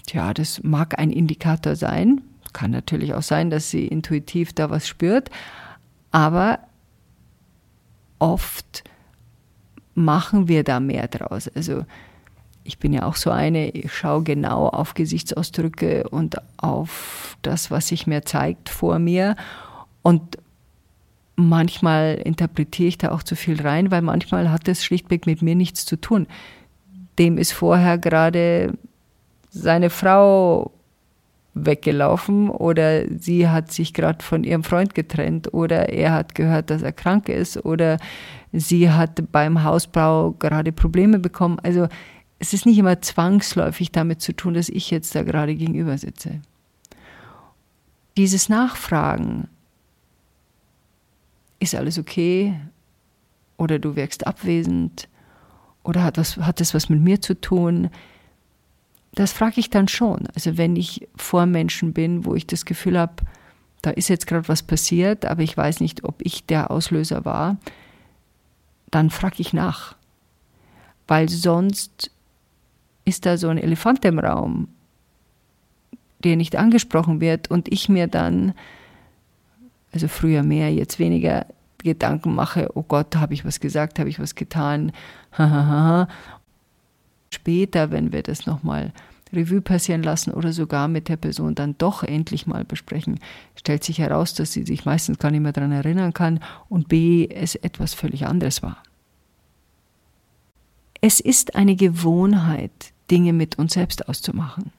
Tja, 0.07 0.35
das 0.35 0.63
mag 0.63 0.99
ein 0.99 1.11
Indikator 1.11 1.77
sein, 1.77 2.23
kann 2.53 2.71
natürlich 2.71 3.15
auch 3.15 3.23
sein, 3.23 3.51
dass 3.51 3.71
sie 3.71 3.87
intuitiv 3.87 4.53
da 4.53 4.71
was 4.71 4.87
spürt, 4.89 5.31
aber 6.11 6.59
oft 8.19 8.85
machen 9.95 10.49
wir 10.49 10.65
da 10.65 10.81
mehr 10.81 11.09
draus. 11.09 11.49
Also 11.49 11.85
ich 12.65 12.79
bin 12.79 12.93
ja 12.93 13.05
auch 13.05 13.17
so 13.17 13.31
eine, 13.31 13.71
ich 13.71 13.93
schaue 13.93 14.23
genau 14.23 14.69
auf 14.69 14.95
Gesichtsausdrücke 14.95 16.09
und 16.09 16.37
auf 16.59 17.37
das, 17.43 17.71
was 17.71 17.89
sich 17.89 18.07
mir 18.07 18.25
zeigt 18.25 18.69
vor 18.69 18.99
mir. 18.99 19.37
Und 20.03 20.39
manchmal 21.37 22.15
interpretiere 22.15 22.89
ich 22.89 22.99
da 22.99 23.11
auch 23.11 23.23
zu 23.23 23.35
viel 23.35 23.61
rein, 23.61 23.91
weil 23.91 24.03
manchmal 24.03 24.51
hat 24.51 24.69
das 24.69 24.85
schlichtweg 24.85 25.27
mit 25.27 25.43
mir 25.43 25.55
nichts 25.55 25.85
zu 25.85 25.97
tun. 25.97 26.27
Dem 27.19 27.39
ist 27.39 27.53
vorher 27.53 27.99
gerade 27.99 28.79
seine 29.51 29.91
Frau 29.91 30.73
weggelaufen 31.55 32.49
oder 32.49 33.07
sie 33.19 33.49
hat 33.49 33.71
sich 33.71 33.93
gerade 33.93 34.25
von 34.25 34.45
ihrem 34.45 34.65
Freund 34.65 34.95
getrennt 34.95 35.53
oder 35.53 35.91
er 35.91 36.13
hat 36.13 36.35
gehört, 36.35 36.71
dass 36.71 36.83
er 36.83 36.93
krank 36.93 37.29
ist 37.29 37.63
oder 37.65 37.99
sie 38.53 38.91
hat 38.91 39.31
beim 39.33 39.63
Hausbau 39.63 40.33
gerade 40.33 40.73
Probleme 40.73 41.19
bekommen. 41.19 41.59
Also 41.63 41.89
es 42.39 42.55
ist 42.55 42.67
nicht 42.67 42.79
immer 42.79 43.01
zwangsläufig 43.03 43.93
damit 43.93 44.23
zu 44.23 44.35
tun, 44.35 44.55
dass 44.55 44.69
ich 44.69 44.91
jetzt 44.91 45.15
da 45.15 45.23
gerade 45.23 45.55
gegenüber 45.55 45.97
sitze. 45.99 46.41
Dieses 48.17 48.49
Nachfragen, 48.49 49.49
ist 51.63 51.75
alles 51.75 51.99
okay? 51.99 52.59
Oder 53.57 53.79
du 53.79 53.95
wirkst 53.95 54.27
abwesend? 54.27 55.09
Oder 55.85 56.03
hat, 56.03 56.19
was, 56.19 56.37
hat 56.39 56.61
das 56.61 56.75
was 56.75 56.89
mit 56.89 57.01
mir 57.01 57.21
zu 57.21 57.41
tun? 57.41 57.91
Das 59.15 59.33
frage 59.33 59.61
ich 59.61 59.71
dann 59.71 59.89
schon. 59.89 60.27
Also 60.35 60.57
wenn 60.57 60.77
ich 60.77 61.09
vor 61.17 61.47
Menschen 61.47 61.93
bin, 61.93 62.25
wo 62.25 62.35
ich 62.35 62.47
das 62.47 62.65
Gefühl 62.65 62.99
habe, 62.99 63.15
da 63.83 63.91
ist 63.91 64.09
jetzt 64.09 64.27
gerade 64.27 64.49
was 64.49 64.63
passiert, 64.63 65.27
aber 65.27 65.43
ich 65.43 65.57
weiß 65.57 65.81
nicht, 65.81 66.05
ob 66.05 66.23
ich 66.23 66.47
der 66.47 66.71
Auslöser 66.71 67.25
war, 67.25 67.59
dann 68.91 69.11
frage 69.11 69.37
ich 69.39 69.53
nach. 69.53 69.97
Weil 71.09 71.29
sonst 71.29 72.11
ist 73.05 73.27
da 73.27 73.37
so 73.37 73.49
ein 73.49 73.59
Elefant 73.59 74.05
im 74.05 74.19
Raum, 74.19 74.69
der 76.21 76.37
nicht 76.37 76.57
angesprochen 76.57 77.21
wird 77.21 77.51
und 77.51 77.71
ich 77.71 77.89
mir 77.89 78.07
dann, 78.07 78.55
also 79.93 80.09
früher 80.09 80.43
mehr, 80.43 80.73
jetzt 80.73 80.99
weniger, 80.99 81.47
Gedanken 81.83 82.35
mache, 82.35 82.71
oh 82.75 82.85
Gott, 82.85 83.17
habe 83.17 83.35
ich 83.35 83.45
was 83.45 83.59
gesagt, 83.59 83.99
habe 83.99 84.09
ich 84.09 84.21
was 84.21 84.37
getan, 84.37 84.93
Später, 87.33 87.91
wenn 87.91 88.13
wir 88.13 88.23
das 88.23 88.47
nochmal 88.47 88.93
Revue 89.33 89.63
passieren 89.63 90.03
lassen 90.03 90.33
oder 90.33 90.53
sogar 90.53 90.89
mit 90.89 91.09
der 91.09 91.17
Person 91.17 91.55
dann 91.55 91.77
doch 91.79 92.03
endlich 92.03 92.47
mal 92.47 92.65
besprechen, 92.65 93.19
stellt 93.57 93.83
sich 93.83 93.99
heraus, 93.99 94.35
dass 94.35 94.53
sie 94.53 94.65
sich 94.65 94.85
meistens 94.85 95.19
gar 95.19 95.31
nicht 95.31 95.41
mehr 95.41 95.53
daran 95.53 95.73
erinnern 95.73 96.13
kann 96.13 96.41
und 96.69 96.89
b, 96.89 97.29
es 97.29 97.55
etwas 97.55 97.95
völlig 97.95 98.27
anderes 98.27 98.63
war. 98.63 98.83
Es 101.01 101.19
ist 101.19 101.57
eine 101.57 101.75
Gewohnheit, 101.75 102.93
Dinge 103.11 103.33
mit 103.33 103.59
uns 103.59 103.73
selbst 103.73 104.09
auszumachen. 104.09 104.71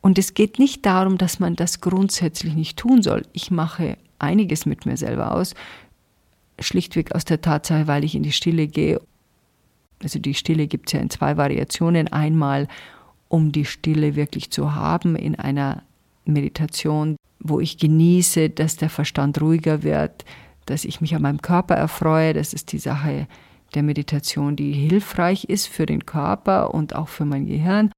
Und 0.00 0.18
es 0.18 0.34
geht 0.34 0.58
nicht 0.58 0.84
darum, 0.86 1.18
dass 1.18 1.38
man 1.38 1.56
das 1.56 1.80
grundsätzlich 1.80 2.54
nicht 2.54 2.78
tun 2.78 3.02
soll. 3.02 3.22
Ich 3.32 3.50
mache 3.50 3.96
einiges 4.18 4.66
mit 4.66 4.86
mir 4.86 4.96
selber 4.96 5.32
aus, 5.32 5.54
schlichtweg 6.58 7.14
aus 7.14 7.24
der 7.24 7.40
Tatsache, 7.40 7.86
weil 7.86 8.04
ich 8.04 8.14
in 8.14 8.22
die 8.22 8.32
Stille 8.32 8.66
gehe. 8.66 9.00
Also 10.02 10.18
die 10.18 10.34
Stille 10.34 10.66
gibt 10.66 10.88
es 10.88 10.92
ja 10.92 11.00
in 11.00 11.10
zwei 11.10 11.36
Variationen. 11.36 12.08
Einmal, 12.08 12.68
um 13.28 13.52
die 13.52 13.64
Stille 13.64 14.16
wirklich 14.16 14.50
zu 14.50 14.74
haben 14.74 15.16
in 15.16 15.34
einer 15.34 15.82
Meditation, 16.24 17.16
wo 17.40 17.60
ich 17.60 17.78
genieße, 17.78 18.50
dass 18.50 18.76
der 18.76 18.90
Verstand 18.90 19.40
ruhiger 19.40 19.82
wird, 19.82 20.24
dass 20.66 20.84
ich 20.84 21.00
mich 21.00 21.14
an 21.14 21.22
meinem 21.22 21.42
Körper 21.42 21.74
erfreue. 21.74 22.34
Das 22.34 22.52
ist 22.52 22.72
die 22.72 22.78
Sache 22.78 23.26
der 23.74 23.82
Meditation, 23.82 24.56
die 24.56 24.72
hilfreich 24.72 25.44
ist 25.44 25.66
für 25.66 25.86
den 25.86 26.06
Körper 26.06 26.74
und 26.74 26.94
auch 26.94 27.08
für 27.08 27.24
mein 27.24 27.46
Gehirn. 27.46 27.90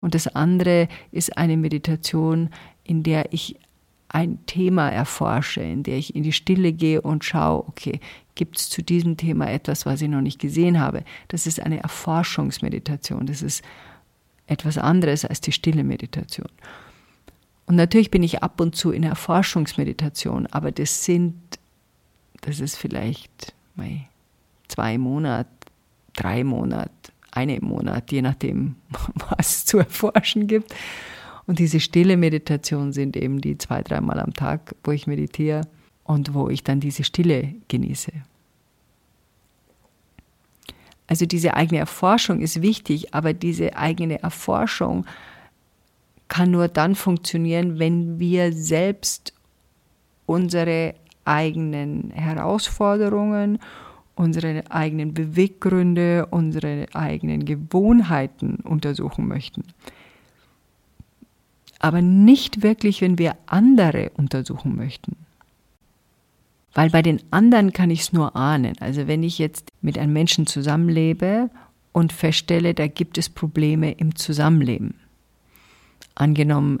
Und 0.00 0.14
das 0.14 0.28
andere 0.28 0.88
ist 1.10 1.36
eine 1.36 1.56
Meditation, 1.56 2.50
in 2.84 3.02
der 3.02 3.32
ich 3.32 3.56
ein 4.08 4.44
Thema 4.46 4.88
erforsche, 4.88 5.62
in 5.62 5.82
der 5.82 5.98
ich 5.98 6.14
in 6.14 6.22
die 6.22 6.32
Stille 6.32 6.72
gehe 6.72 7.00
und 7.00 7.24
schaue, 7.24 7.66
okay, 7.66 8.00
gibt 8.36 8.58
es 8.58 8.68
zu 8.70 8.82
diesem 8.82 9.16
Thema 9.16 9.50
etwas, 9.50 9.84
was 9.84 10.00
ich 10.00 10.08
noch 10.08 10.20
nicht 10.20 10.38
gesehen 10.38 10.78
habe? 10.78 11.02
Das 11.28 11.46
ist 11.46 11.60
eine 11.60 11.82
Erforschungsmeditation. 11.82 13.26
Das 13.26 13.42
ist 13.42 13.64
etwas 14.46 14.78
anderes 14.78 15.24
als 15.24 15.40
die 15.40 15.52
stille 15.52 15.82
Meditation. 15.82 16.48
Und 17.66 17.74
natürlich 17.74 18.12
bin 18.12 18.22
ich 18.22 18.44
ab 18.44 18.60
und 18.60 18.76
zu 18.76 18.92
in 18.92 19.02
Erforschungsmeditation, 19.02 20.46
aber 20.46 20.70
das 20.70 21.04
sind, 21.04 21.34
das 22.42 22.60
ist 22.60 22.76
vielleicht 22.76 23.54
zwei 24.68 24.98
Monate, 24.98 25.50
drei 26.14 26.44
Monate, 26.44 26.90
einen 27.32 27.64
Monat, 27.64 28.12
je 28.12 28.22
nachdem, 28.22 28.76
was 29.30 29.56
es 29.56 29.64
zu 29.64 29.78
erforschen 29.78 30.46
gibt. 30.46 30.72
Und 31.46 31.58
diese 31.58 31.80
stille 31.80 32.16
Meditation 32.16 32.92
sind 32.92 33.16
eben 33.16 33.40
die 33.40 33.58
zwei, 33.58 33.82
dreimal 33.82 34.20
am 34.20 34.34
Tag, 34.34 34.74
wo 34.84 34.92
ich 34.92 35.06
meditiere 35.06 35.62
und 36.06 36.34
wo 36.34 36.48
ich 36.48 36.62
dann 36.62 36.80
diese 36.80 37.04
Stille 37.04 37.54
genieße. 37.68 38.12
Also 41.06 41.26
diese 41.26 41.54
eigene 41.54 41.78
Erforschung 41.78 42.40
ist 42.40 42.62
wichtig, 42.62 43.14
aber 43.14 43.32
diese 43.32 43.76
eigene 43.76 44.22
Erforschung 44.22 45.06
kann 46.28 46.50
nur 46.50 46.66
dann 46.66 46.96
funktionieren, 46.96 47.78
wenn 47.78 48.18
wir 48.18 48.52
selbst 48.52 49.32
unsere 50.26 50.94
eigenen 51.24 52.10
Herausforderungen, 52.10 53.60
unsere 54.16 54.64
eigenen 54.70 55.14
Beweggründe, 55.14 56.26
unsere 56.30 56.86
eigenen 56.92 57.44
Gewohnheiten 57.44 58.56
untersuchen 58.56 59.28
möchten 59.28 59.62
aber 61.78 62.02
nicht 62.02 62.62
wirklich, 62.62 63.00
wenn 63.00 63.18
wir 63.18 63.36
andere 63.46 64.10
untersuchen 64.16 64.76
möchten. 64.76 65.16
Weil 66.76 66.90
bei 66.90 67.00
den 67.00 67.22
anderen 67.30 67.72
kann 67.72 67.88
ich 67.88 68.00
es 68.00 68.12
nur 68.12 68.36
ahnen. 68.36 68.74
Also 68.80 69.06
wenn 69.06 69.22
ich 69.22 69.38
jetzt 69.38 69.70
mit 69.80 69.96
einem 69.96 70.12
Menschen 70.12 70.46
zusammenlebe 70.46 71.48
und 71.92 72.12
feststelle, 72.12 72.74
da 72.74 72.86
gibt 72.86 73.16
es 73.16 73.30
Probleme 73.30 73.92
im 73.92 74.14
Zusammenleben. 74.14 74.92
Angenommen, 76.14 76.80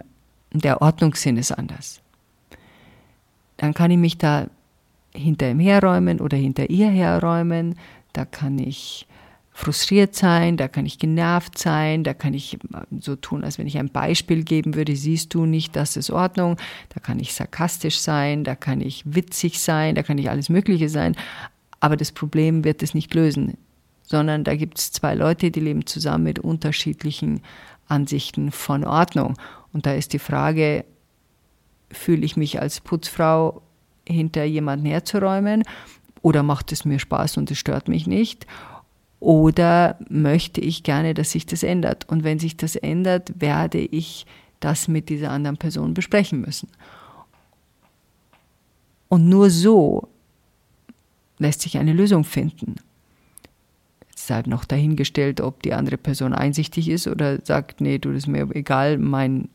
der 0.52 0.82
Ordnungssinn 0.82 1.38
ist 1.38 1.50
anders. 1.50 2.02
Dann 3.56 3.72
kann 3.72 3.90
ich 3.90 3.96
mich 3.96 4.18
da 4.18 4.48
hinter 5.14 5.50
ihm 5.50 5.60
herräumen 5.60 6.20
oder 6.20 6.36
hinter 6.36 6.68
ihr 6.68 6.90
herräumen. 6.90 7.76
Da 8.12 8.26
kann 8.26 8.58
ich 8.58 9.06
frustriert 9.56 10.14
sein, 10.14 10.58
da 10.58 10.68
kann 10.68 10.84
ich 10.84 10.98
genervt 10.98 11.56
sein, 11.56 12.04
da 12.04 12.12
kann 12.12 12.34
ich 12.34 12.58
so 13.00 13.16
tun, 13.16 13.42
als 13.42 13.58
wenn 13.58 13.66
ich 13.66 13.78
ein 13.78 13.88
Beispiel 13.88 14.44
geben 14.44 14.74
würde, 14.74 14.94
siehst 14.94 15.32
du 15.32 15.46
nicht, 15.46 15.74
das 15.76 15.96
ist 15.96 16.10
Ordnung, 16.10 16.58
da 16.90 17.00
kann 17.00 17.18
ich 17.18 17.32
sarkastisch 17.32 17.98
sein, 17.98 18.44
da 18.44 18.54
kann 18.54 18.82
ich 18.82 19.02
witzig 19.06 19.60
sein, 19.60 19.94
da 19.94 20.02
kann 20.02 20.18
ich 20.18 20.28
alles 20.28 20.50
Mögliche 20.50 20.90
sein, 20.90 21.16
aber 21.80 21.96
das 21.96 22.12
Problem 22.12 22.64
wird 22.64 22.82
es 22.82 22.92
nicht 22.92 23.14
lösen, 23.14 23.56
sondern 24.02 24.44
da 24.44 24.54
gibt 24.56 24.78
es 24.78 24.92
zwei 24.92 25.14
Leute, 25.14 25.50
die 25.50 25.60
leben 25.60 25.86
zusammen 25.86 26.24
mit 26.24 26.38
unterschiedlichen 26.38 27.40
Ansichten 27.88 28.50
von 28.50 28.84
Ordnung. 28.84 29.38
Und 29.72 29.86
da 29.86 29.94
ist 29.94 30.12
die 30.12 30.18
Frage, 30.18 30.84
fühle 31.90 32.26
ich 32.26 32.36
mich 32.36 32.60
als 32.60 32.80
Putzfrau 32.80 33.62
hinter 34.06 34.44
jemanden 34.44 34.84
herzuräumen 34.84 35.62
oder 36.20 36.42
macht 36.42 36.72
es 36.72 36.84
mir 36.84 36.98
Spaß 36.98 37.38
und 37.38 37.50
es 37.50 37.58
stört 37.58 37.88
mich 37.88 38.06
nicht? 38.06 38.46
Oder 39.20 39.96
möchte 40.08 40.60
ich 40.60 40.82
gerne, 40.82 41.14
dass 41.14 41.30
sich 41.30 41.46
das 41.46 41.62
ändert? 41.62 42.08
Und 42.08 42.24
wenn 42.24 42.38
sich 42.38 42.56
das 42.56 42.76
ändert, 42.76 43.32
werde 43.40 43.78
ich 43.78 44.26
das 44.60 44.88
mit 44.88 45.08
dieser 45.08 45.30
anderen 45.30 45.56
Person 45.56 45.94
besprechen 45.94 46.40
müssen. 46.40 46.68
Und 49.08 49.28
nur 49.28 49.50
so 49.50 50.08
lässt 51.38 51.62
sich 51.62 51.78
eine 51.78 51.92
Lösung 51.92 52.24
finden. 52.24 52.76
Es 54.14 54.22
ist 54.22 54.30
halt 54.30 54.46
noch 54.46 54.64
dahingestellt, 54.64 55.40
ob 55.40 55.62
die 55.62 55.72
andere 55.72 55.96
Person 55.96 56.32
einsichtig 56.32 56.88
ist 56.88 57.06
oder 57.06 57.38
sagt, 57.44 57.80
nee, 57.80 57.98
du, 57.98 58.10
das 58.10 58.24
ist 58.24 58.26
mir 58.26 58.48
egal, 58.54 58.98
mein 58.98 59.48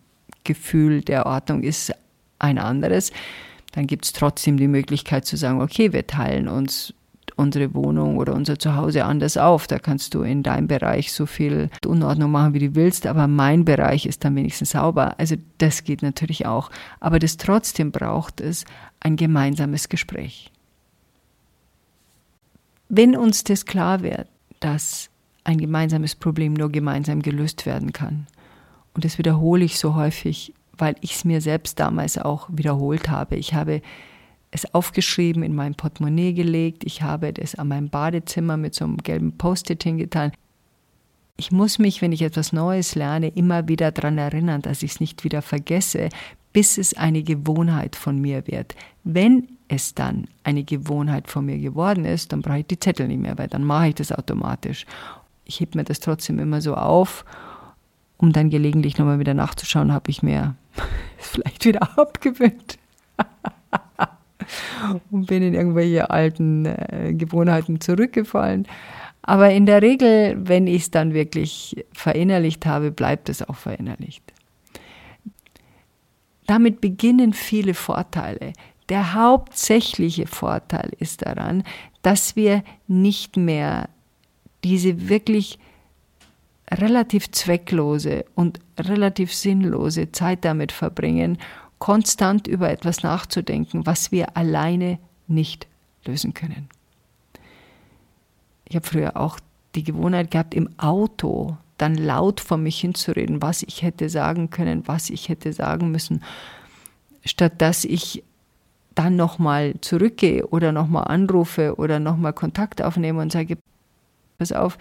Gefühl 0.43 1.01
der 1.01 1.25
Ordnung 1.25 1.63
ist 1.63 1.91
ein 2.39 2.57
anderes. 2.57 3.11
Dann 3.73 3.87
gibt 3.87 4.05
es 4.05 4.13
trotzdem 4.13 4.57
die 4.57 4.67
Möglichkeit 4.67 5.25
zu 5.25 5.37
sagen, 5.37 5.61
okay, 5.61 5.93
wir 5.93 6.07
teilen 6.07 6.47
uns 6.47 6.93
unsere 7.35 7.73
Wohnung 7.73 8.17
oder 8.17 8.33
unser 8.33 8.59
Zuhause 8.59 9.05
anders 9.05 9.37
auf. 9.37 9.67
Da 9.67 9.79
kannst 9.79 10.13
du 10.13 10.21
in 10.21 10.43
deinem 10.43 10.67
Bereich 10.67 11.11
so 11.11 11.25
viel 11.25 11.69
Unordnung 11.85 12.31
machen, 12.31 12.53
wie 12.53 12.67
du 12.67 12.75
willst, 12.75 13.07
aber 13.07 13.27
mein 13.27 13.65
Bereich 13.65 14.05
ist 14.05 14.23
dann 14.23 14.35
wenigstens 14.35 14.71
sauber. 14.71 15.19
Also 15.19 15.35
das 15.57 15.83
geht 15.83 16.01
natürlich 16.01 16.45
auch. 16.45 16.71
Aber 16.99 17.19
das 17.19 17.37
trotzdem 17.37 17.91
braucht 17.91 18.41
es 18.41 18.65
ein 18.99 19.15
gemeinsames 19.15 19.89
Gespräch. 19.89 20.51
Wenn 22.89 23.15
uns 23.15 23.43
das 23.43 23.65
klar 23.65 24.01
wird, 24.01 24.27
dass 24.59 25.09
ein 25.43 25.57
gemeinsames 25.57 26.15
Problem 26.15 26.53
nur 26.53 26.71
gemeinsam 26.71 27.21
gelöst 27.21 27.65
werden 27.65 27.93
kann, 27.93 28.27
und 28.93 29.05
das 29.05 29.17
wiederhole 29.17 29.63
ich 29.63 29.79
so 29.79 29.95
häufig, 29.95 30.53
weil 30.77 30.95
ich 31.01 31.15
es 31.15 31.25
mir 31.25 31.41
selbst 31.41 31.79
damals 31.79 32.17
auch 32.17 32.49
wiederholt 32.51 33.09
habe. 33.09 33.35
Ich 33.35 33.53
habe 33.53 33.81
es 34.51 34.73
aufgeschrieben, 34.73 35.43
in 35.43 35.55
mein 35.55 35.75
Portemonnaie 35.75 36.33
gelegt. 36.33 36.83
Ich 36.83 37.01
habe 37.01 37.31
das 37.33 37.55
an 37.55 37.69
meinem 37.69 37.89
Badezimmer 37.89 38.57
mit 38.57 38.75
so 38.75 38.85
einem 38.85 38.97
gelben 38.97 39.37
Post-it 39.37 39.83
hingetan. 39.83 40.33
Ich 41.37 41.51
muss 41.51 41.79
mich, 41.79 42.01
wenn 42.01 42.11
ich 42.11 42.21
etwas 42.21 42.53
Neues 42.53 42.93
lerne, 42.95 43.29
immer 43.29 43.67
wieder 43.67 43.91
daran 43.91 44.17
erinnern, 44.17 44.61
dass 44.61 44.83
ich 44.83 44.91
es 44.91 44.99
nicht 44.99 45.23
wieder 45.23 45.41
vergesse, 45.41 46.09
bis 46.53 46.77
es 46.77 46.93
eine 46.93 47.23
Gewohnheit 47.23 47.95
von 47.95 48.19
mir 48.19 48.45
wird. 48.45 48.75
Wenn 49.05 49.47
es 49.69 49.95
dann 49.95 50.27
eine 50.43 50.65
Gewohnheit 50.65 51.29
von 51.29 51.45
mir 51.45 51.57
geworden 51.57 52.03
ist, 52.03 52.33
dann 52.33 52.41
brauche 52.41 52.59
ich 52.59 52.67
die 52.67 52.79
Zettel 52.79 53.07
nicht 53.07 53.21
mehr, 53.21 53.37
weil 53.37 53.47
dann 53.47 53.63
mache 53.63 53.87
ich 53.87 53.95
das 53.95 54.11
automatisch. 54.11 54.85
Ich 55.45 55.61
heb 55.61 55.75
mir 55.75 55.85
das 55.85 56.01
trotzdem 56.01 56.39
immer 56.39 56.61
so 56.61 56.75
auf, 56.75 57.25
um 58.17 58.33
dann 58.33 58.49
gelegentlich 58.49 58.97
nochmal 58.97 59.19
wieder 59.19 59.33
nachzuschauen, 59.33 59.93
habe 59.93 60.11
ich 60.11 60.21
mir 60.21 60.55
vielleicht 61.17 61.63
wieder 61.65 61.97
abgewöhnt 61.97 62.77
und 65.11 65.27
bin 65.27 65.43
in 65.43 65.53
irgendwelche 65.53 66.09
alten 66.09 66.65
äh, 66.65 67.13
Gewohnheiten 67.13 67.81
zurückgefallen. 67.81 68.67
Aber 69.21 69.51
in 69.51 69.65
der 69.65 69.81
Regel, 69.81 70.35
wenn 70.37 70.67
ich 70.67 70.83
es 70.83 70.91
dann 70.91 71.13
wirklich 71.13 71.85
verinnerlicht 71.93 72.65
habe, 72.65 72.91
bleibt 72.91 73.29
es 73.29 73.47
auch 73.47 73.55
verinnerlicht. 73.55 74.23
Damit 76.47 76.81
beginnen 76.81 77.33
viele 77.33 77.73
Vorteile. 77.73 78.53
Der 78.89 79.13
hauptsächliche 79.13 80.27
Vorteil 80.27 80.91
ist 80.99 81.25
daran, 81.25 81.63
dass 82.01 82.35
wir 82.35 82.63
nicht 82.87 83.37
mehr 83.37 83.89
diese 84.63 85.07
wirklich 85.07 85.59
relativ 86.69 87.31
zwecklose 87.31 88.25
und 88.35 88.59
relativ 88.79 89.33
sinnlose 89.33 90.11
Zeit 90.11 90.45
damit 90.45 90.71
verbringen, 90.71 91.37
konstant 91.81 92.47
über 92.47 92.69
etwas 92.69 93.01
nachzudenken, 93.01 93.87
was 93.87 94.11
wir 94.11 94.37
alleine 94.37 94.99
nicht 95.27 95.67
lösen 96.05 96.33
können. 96.35 96.69
Ich 98.65 98.75
habe 98.75 98.85
früher 98.85 99.17
auch 99.17 99.39
die 99.73 99.83
Gewohnheit 99.83 100.29
gehabt, 100.29 100.53
im 100.53 100.69
Auto 100.77 101.57
dann 101.77 101.95
laut 101.95 102.39
vor 102.39 102.57
mich 102.57 102.79
hinzureden, 102.79 103.41
was 103.41 103.63
ich 103.63 103.81
hätte 103.81 104.09
sagen 104.09 104.51
können, 104.51 104.87
was 104.87 105.09
ich 105.09 105.27
hätte 105.27 105.53
sagen 105.53 105.89
müssen, 105.89 106.23
statt 107.25 107.53
dass 107.57 107.83
ich 107.83 108.23
dann 108.93 109.15
nochmal 109.15 109.73
zurückgehe 109.81 110.45
oder 110.45 110.71
nochmal 110.71 111.05
anrufe 111.05 111.77
oder 111.77 111.99
nochmal 111.99 112.33
Kontakt 112.33 112.83
aufnehme 112.83 113.21
und 113.21 113.31
sage, 113.31 113.57
pass 114.37 114.51
auf, 114.51 114.77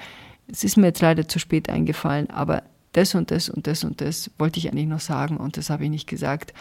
es 0.49 0.64
ist 0.64 0.76
mir 0.76 0.88
jetzt 0.88 1.00
leider 1.00 1.26
zu 1.26 1.38
spät 1.38 1.71
eingefallen, 1.71 2.28
aber 2.28 2.62
das 2.92 3.14
und 3.14 3.30
das 3.30 3.49
und 3.49 3.66
das 3.66 3.85
und 3.85 4.02
das 4.02 4.30
wollte 4.37 4.59
ich 4.59 4.71
eigentlich 4.71 4.87
noch 4.87 5.00
sagen 5.00 5.38
und 5.38 5.57
das 5.57 5.71
habe 5.71 5.85
ich 5.85 5.90
nicht 5.90 6.07
gesagt. 6.07 6.52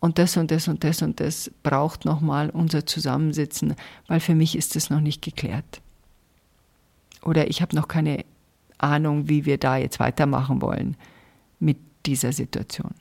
Und 0.00 0.18
das 0.18 0.36
und 0.36 0.50
das 0.50 0.68
und 0.68 0.84
das 0.84 1.02
und 1.02 1.20
das 1.20 1.50
braucht 1.62 2.04
nochmal 2.04 2.50
unser 2.50 2.86
Zusammensitzen, 2.86 3.74
weil 4.06 4.20
für 4.20 4.34
mich 4.34 4.56
ist 4.56 4.76
es 4.76 4.90
noch 4.90 5.00
nicht 5.00 5.22
geklärt. 5.22 5.80
Oder 7.22 7.48
ich 7.48 7.62
habe 7.62 7.74
noch 7.74 7.88
keine 7.88 8.24
Ahnung, 8.78 9.28
wie 9.28 9.46
wir 9.46 9.58
da 9.58 9.76
jetzt 9.76 9.98
weitermachen 9.98 10.60
wollen 10.60 10.96
mit 11.58 11.78
dieser 12.04 12.32
Situation. 12.32 12.94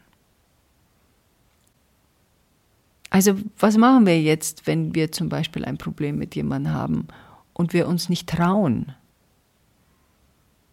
Also 3.10 3.36
was 3.60 3.78
machen 3.78 4.06
wir 4.06 4.22
jetzt, 4.22 4.68
wenn 4.68 4.96
wir 4.96 5.12
zum 5.12 5.30
Beispiel 5.30 5.64
ein 5.64 5.78
Problem 5.78 6.18
mit 6.18 6.36
jemandem 6.36 6.74
haben 6.74 7.08
und 7.54 7.74
wir 7.74 7.88
uns 7.88 8.10
nicht 8.10 8.28
trauen, 8.28 8.94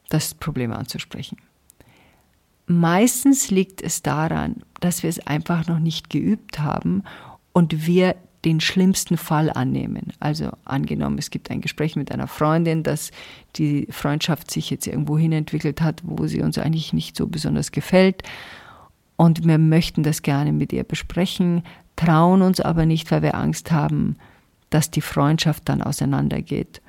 das 0.09 0.35
Problem 0.35 0.73
anzusprechen. 0.73 1.37
Meistens 2.67 3.51
liegt 3.51 3.83
es 3.83 4.03
daran, 4.03 4.63
dass 4.81 5.03
wir 5.03 5.11
es 5.11 5.27
einfach 5.27 5.67
noch 5.67 5.79
nicht 5.79 6.11
geübt 6.11 6.61
haben 6.61 7.03
und 7.53 7.87
wir 7.87 8.17
den 8.45 8.61
schlimmsten 8.61 9.17
Fall 9.17 9.51
annehmen. 9.51 10.13
Also 10.19 10.51
angenommen, 10.65 11.19
es 11.19 11.31
gibt 11.31 11.51
ein 11.51 11.61
Gespräch 11.61 11.95
mit 11.95 12.11
einer 12.11 12.27
Freundin, 12.27 12.83
dass 12.83 13.13
die 13.57 13.87
Freundschaft 13.91 14.51
sich 14.51 14.71
jetzt 14.71 14.87
irgendwo 14.87 15.17
hin 15.17 15.33
entwickelt 15.33 15.81
hat, 15.81 16.01
wo 16.05 16.27
sie 16.27 16.43
uns 16.43 16.59
eigentlich 16.59 16.93
nicht 16.93 17.17
so 17.17 17.29
besonders 17.29 17.71
gefällt. 17.71 18.23
Und 19.17 19.47
wir 19.47 19.59
möchten 19.59 20.03
das 20.03 20.23
gerne 20.23 20.53
mit 20.53 20.73
ihr 20.73 20.83
besprechen, 20.83 21.63
trauen 21.95 22.43
uns 22.43 22.61
aber 22.61 22.85
nicht, 22.85 23.11
weil 23.13 23.23
wir 23.23 23.37
Angst 23.37 23.71
haben, 23.71 24.17
dass 24.71 24.91
die 24.91 25.03
Freundschaft 25.03 25.69
dann 25.69 25.83
auseinandergeht 25.83 26.81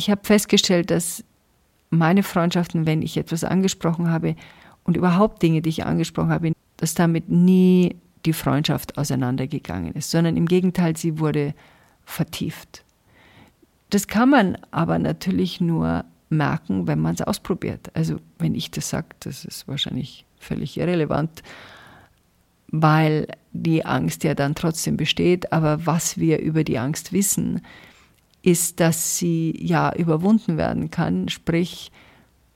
ich 0.00 0.10
habe 0.10 0.22
festgestellt, 0.24 0.90
dass 0.90 1.24
meine 1.90 2.22
Freundschaften, 2.22 2.86
wenn 2.86 3.02
ich 3.02 3.16
etwas 3.16 3.44
angesprochen 3.44 4.10
habe 4.10 4.36
und 4.84 4.96
überhaupt 4.96 5.42
Dinge, 5.42 5.60
die 5.60 5.70
ich 5.70 5.84
angesprochen 5.84 6.30
habe, 6.30 6.52
dass 6.76 6.94
damit 6.94 7.28
nie 7.28 7.96
die 8.24 8.32
Freundschaft 8.32 8.96
auseinandergegangen 8.96 9.94
ist, 9.94 10.10
sondern 10.10 10.36
im 10.36 10.46
Gegenteil, 10.46 10.96
sie 10.96 11.18
wurde 11.18 11.54
vertieft. 12.04 12.84
Das 13.90 14.06
kann 14.06 14.30
man 14.30 14.56
aber 14.70 14.98
natürlich 14.98 15.60
nur 15.60 16.04
merken, 16.28 16.86
wenn 16.86 17.00
man 17.00 17.14
es 17.14 17.22
ausprobiert. 17.22 17.90
Also 17.94 18.16
wenn 18.38 18.54
ich 18.54 18.70
das 18.70 18.88
sage, 18.88 19.08
das 19.20 19.44
ist 19.44 19.66
wahrscheinlich 19.66 20.24
völlig 20.38 20.78
irrelevant, 20.78 21.42
weil 22.68 23.26
die 23.52 23.84
Angst 23.84 24.22
ja 24.22 24.34
dann 24.34 24.54
trotzdem 24.54 24.96
besteht. 24.96 25.52
Aber 25.52 25.86
was 25.86 26.18
wir 26.18 26.40
über 26.40 26.62
die 26.62 26.78
Angst 26.78 27.12
wissen, 27.12 27.62
ist, 28.42 28.80
dass 28.80 29.18
sie 29.18 29.54
ja 29.58 29.94
überwunden 29.94 30.56
werden 30.56 30.90
kann, 30.90 31.28
sprich, 31.28 31.92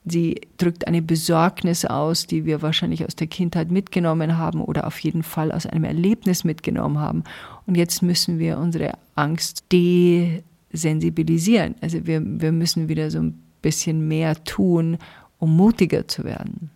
sie 0.05 0.41
drückt 0.59 0.87
eine 0.87 1.03
Besorgnis 1.03 1.85
aus, 1.85 2.27
die 2.27 2.45
wir 2.45 2.63
wahrscheinlich 2.63 3.05
aus 3.05 3.17
der 3.17 3.27
Kindheit 3.27 3.71
mitgenommen 3.71 4.39
haben 4.39 4.63
oder 4.63 4.87
auf 4.87 4.99
jeden 5.01 5.23
Fall 5.23 5.53
aus 5.53 5.67
einem 5.67 5.85
Erlebnis 5.85 6.45
mitgenommen 6.45 6.99
haben. 6.99 7.25
Und 7.67 7.77
jetzt 7.77 8.03
müssen 8.03 8.39
wir 8.39 8.59
unsere 8.59 8.93
Angst 9.15 9.65
desensibilisieren. 9.73 11.75
Also 11.81 12.07
wir, 12.07 12.23
wir 12.25 12.53
müssen 12.53 12.89
wieder 12.89 13.11
so 13.11 13.19
ein 13.19 13.43
bisschen 13.63 14.09
mehr 14.09 14.43
tun, 14.45 14.99
um 15.39 15.57
mutiger 15.57 16.07
zu 16.07 16.25
werden. 16.25 16.71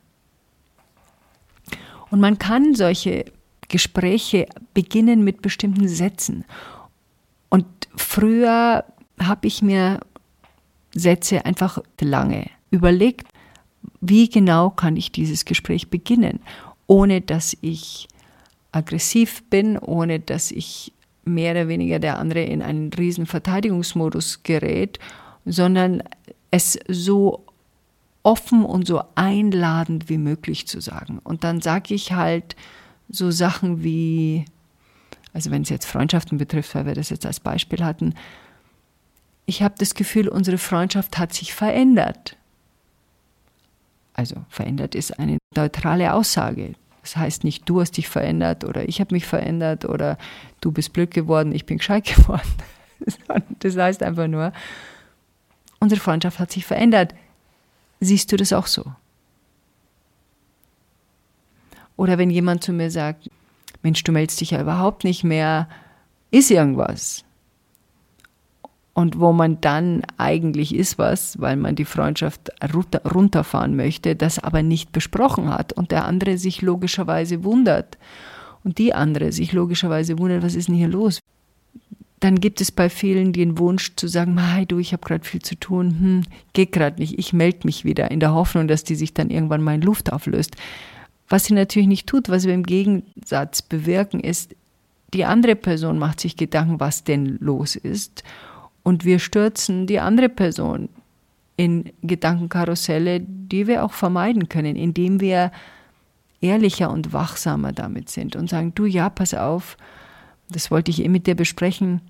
Und 2.10 2.20
man 2.20 2.38
kann 2.38 2.74
solche 2.74 3.26
Gespräche 3.68 4.46
beginnen 4.72 5.24
mit 5.24 5.42
bestimmten 5.42 5.88
Sätzen. 5.88 6.46
Und 7.50 7.66
früher 7.96 8.84
habe 9.20 9.46
ich 9.46 9.62
mir 9.62 10.00
Sätze 10.94 11.44
einfach 11.44 11.78
lange 12.00 12.50
überlegt, 12.70 13.28
wie 14.00 14.28
genau 14.28 14.70
kann 14.70 14.96
ich 14.96 15.12
dieses 15.12 15.44
Gespräch 15.44 15.90
beginnen, 15.90 16.40
ohne 16.86 17.20
dass 17.20 17.56
ich 17.60 18.08
aggressiv 18.72 19.42
bin, 19.50 19.78
ohne 19.78 20.20
dass 20.20 20.50
ich 20.50 20.92
mehr 21.24 21.52
oder 21.52 21.68
weniger 21.68 21.98
der 21.98 22.18
andere 22.18 22.42
in 22.42 22.62
einen 22.62 22.92
riesen 22.92 23.26
Verteidigungsmodus 23.26 24.42
gerät, 24.42 24.98
sondern 25.44 26.02
es 26.50 26.78
so 26.88 27.44
offen 28.22 28.64
und 28.64 28.86
so 28.86 29.02
einladend 29.14 30.08
wie 30.08 30.18
möglich 30.18 30.66
zu 30.66 30.80
sagen. 30.80 31.18
Und 31.22 31.44
dann 31.44 31.60
sage 31.60 31.94
ich 31.94 32.12
halt 32.12 32.56
so 33.08 33.30
Sachen 33.30 33.82
wie, 33.82 34.44
also 35.32 35.50
wenn 35.50 35.62
es 35.62 35.68
jetzt 35.68 35.86
Freundschaften 35.86 36.38
betrifft, 36.38 36.74
weil 36.74 36.86
wir 36.86 36.94
das 36.94 37.10
jetzt 37.10 37.26
als 37.26 37.40
Beispiel 37.40 37.84
hatten, 37.84 38.14
ich 39.48 39.62
habe 39.62 39.76
das 39.78 39.94
Gefühl, 39.94 40.28
unsere 40.28 40.58
Freundschaft 40.58 41.16
hat 41.16 41.32
sich 41.32 41.54
verändert. 41.54 42.36
Also 44.12 44.36
verändert 44.50 44.94
ist 44.94 45.18
eine 45.18 45.38
neutrale 45.56 46.12
Aussage. 46.12 46.74
Das 47.00 47.16
heißt 47.16 47.44
nicht, 47.44 47.66
du 47.66 47.80
hast 47.80 47.96
dich 47.96 48.10
verändert 48.10 48.62
oder 48.64 48.86
ich 48.86 49.00
habe 49.00 49.14
mich 49.14 49.24
verändert 49.24 49.86
oder 49.86 50.18
du 50.60 50.70
bist 50.70 50.92
blöd 50.92 51.12
geworden, 51.12 51.52
ich 51.52 51.64
bin 51.64 51.78
gescheit 51.78 52.04
geworden. 52.16 52.46
Das 53.60 53.74
heißt 53.74 54.02
einfach 54.02 54.26
nur, 54.26 54.52
unsere 55.80 56.00
Freundschaft 56.00 56.38
hat 56.38 56.52
sich 56.52 56.66
verändert. 56.66 57.14
Siehst 58.00 58.30
du 58.30 58.36
das 58.36 58.52
auch 58.52 58.66
so? 58.66 58.84
Oder 61.96 62.18
wenn 62.18 62.28
jemand 62.28 62.62
zu 62.62 62.74
mir 62.74 62.90
sagt, 62.90 63.30
Mensch, 63.82 64.04
du 64.04 64.12
meldest 64.12 64.42
dich 64.42 64.50
ja 64.50 64.60
überhaupt 64.60 65.04
nicht 65.04 65.24
mehr, 65.24 65.70
ist 66.30 66.50
irgendwas 66.50 67.24
und 68.98 69.20
wo 69.20 69.32
man 69.32 69.60
dann 69.60 70.02
eigentlich 70.16 70.74
ist 70.74 70.98
was, 70.98 71.40
weil 71.40 71.54
man 71.54 71.76
die 71.76 71.84
Freundschaft 71.84 72.50
runterfahren 73.14 73.76
möchte, 73.76 74.16
das 74.16 74.40
aber 74.40 74.64
nicht 74.64 74.90
besprochen 74.90 75.50
hat. 75.50 75.72
Und 75.72 75.92
der 75.92 76.04
andere 76.04 76.36
sich 76.36 76.62
logischerweise 76.62 77.44
wundert. 77.44 77.96
Und 78.64 78.78
die 78.78 78.94
andere 78.94 79.30
sich 79.30 79.52
logischerweise 79.52 80.18
wundert, 80.18 80.42
was 80.42 80.56
ist 80.56 80.66
denn 80.66 80.74
hier 80.74 80.88
los? 80.88 81.20
Dann 82.18 82.40
gibt 82.40 82.60
es 82.60 82.72
bei 82.72 82.90
vielen 82.90 83.32
den 83.32 83.56
Wunsch 83.58 83.94
zu 83.94 84.08
sagen, 84.08 84.36
hey 84.36 84.66
du, 84.66 84.78
ich 84.78 84.92
habe 84.92 85.06
gerade 85.06 85.24
viel 85.24 85.42
zu 85.42 85.54
tun, 85.54 85.96
hm, 86.00 86.22
geht 86.52 86.72
gerade 86.72 86.98
nicht, 86.98 87.20
ich 87.20 87.32
melde 87.32 87.68
mich 87.68 87.84
wieder. 87.84 88.10
In 88.10 88.18
der 88.18 88.34
Hoffnung, 88.34 88.66
dass 88.66 88.82
die 88.82 88.96
sich 88.96 89.14
dann 89.14 89.30
irgendwann 89.30 89.62
mal 89.62 89.76
in 89.76 89.82
Luft 89.82 90.12
auflöst. 90.12 90.56
Was 91.28 91.44
sie 91.44 91.54
natürlich 91.54 91.86
nicht 91.86 92.08
tut, 92.08 92.30
was 92.30 92.46
wir 92.46 92.54
im 92.54 92.64
Gegensatz 92.64 93.62
bewirken, 93.62 94.18
ist, 94.18 94.56
die 95.14 95.24
andere 95.24 95.54
Person 95.54 96.00
macht 96.00 96.18
sich 96.18 96.36
Gedanken, 96.36 96.80
was 96.80 97.04
denn 97.04 97.38
los 97.40 97.76
ist 97.76 98.24
und 98.88 99.04
wir 99.04 99.18
stürzen 99.18 99.86
die 99.86 100.00
andere 100.00 100.30
Person 100.30 100.88
in 101.58 101.92
Gedankenkarusselle, 102.02 103.20
die 103.20 103.66
wir 103.66 103.84
auch 103.84 103.92
vermeiden 103.92 104.48
können, 104.48 104.76
indem 104.76 105.20
wir 105.20 105.52
ehrlicher 106.40 106.90
und 106.90 107.12
wachsamer 107.12 107.72
damit 107.72 108.08
sind 108.08 108.34
und 108.34 108.48
sagen, 108.48 108.72
du 108.74 108.86
ja, 108.86 109.10
pass 109.10 109.34
auf, 109.34 109.76
das 110.48 110.70
wollte 110.70 110.90
ich 110.90 111.04
eh 111.04 111.08
mit 111.10 111.26
dir 111.26 111.34
besprechen. 111.34 112.00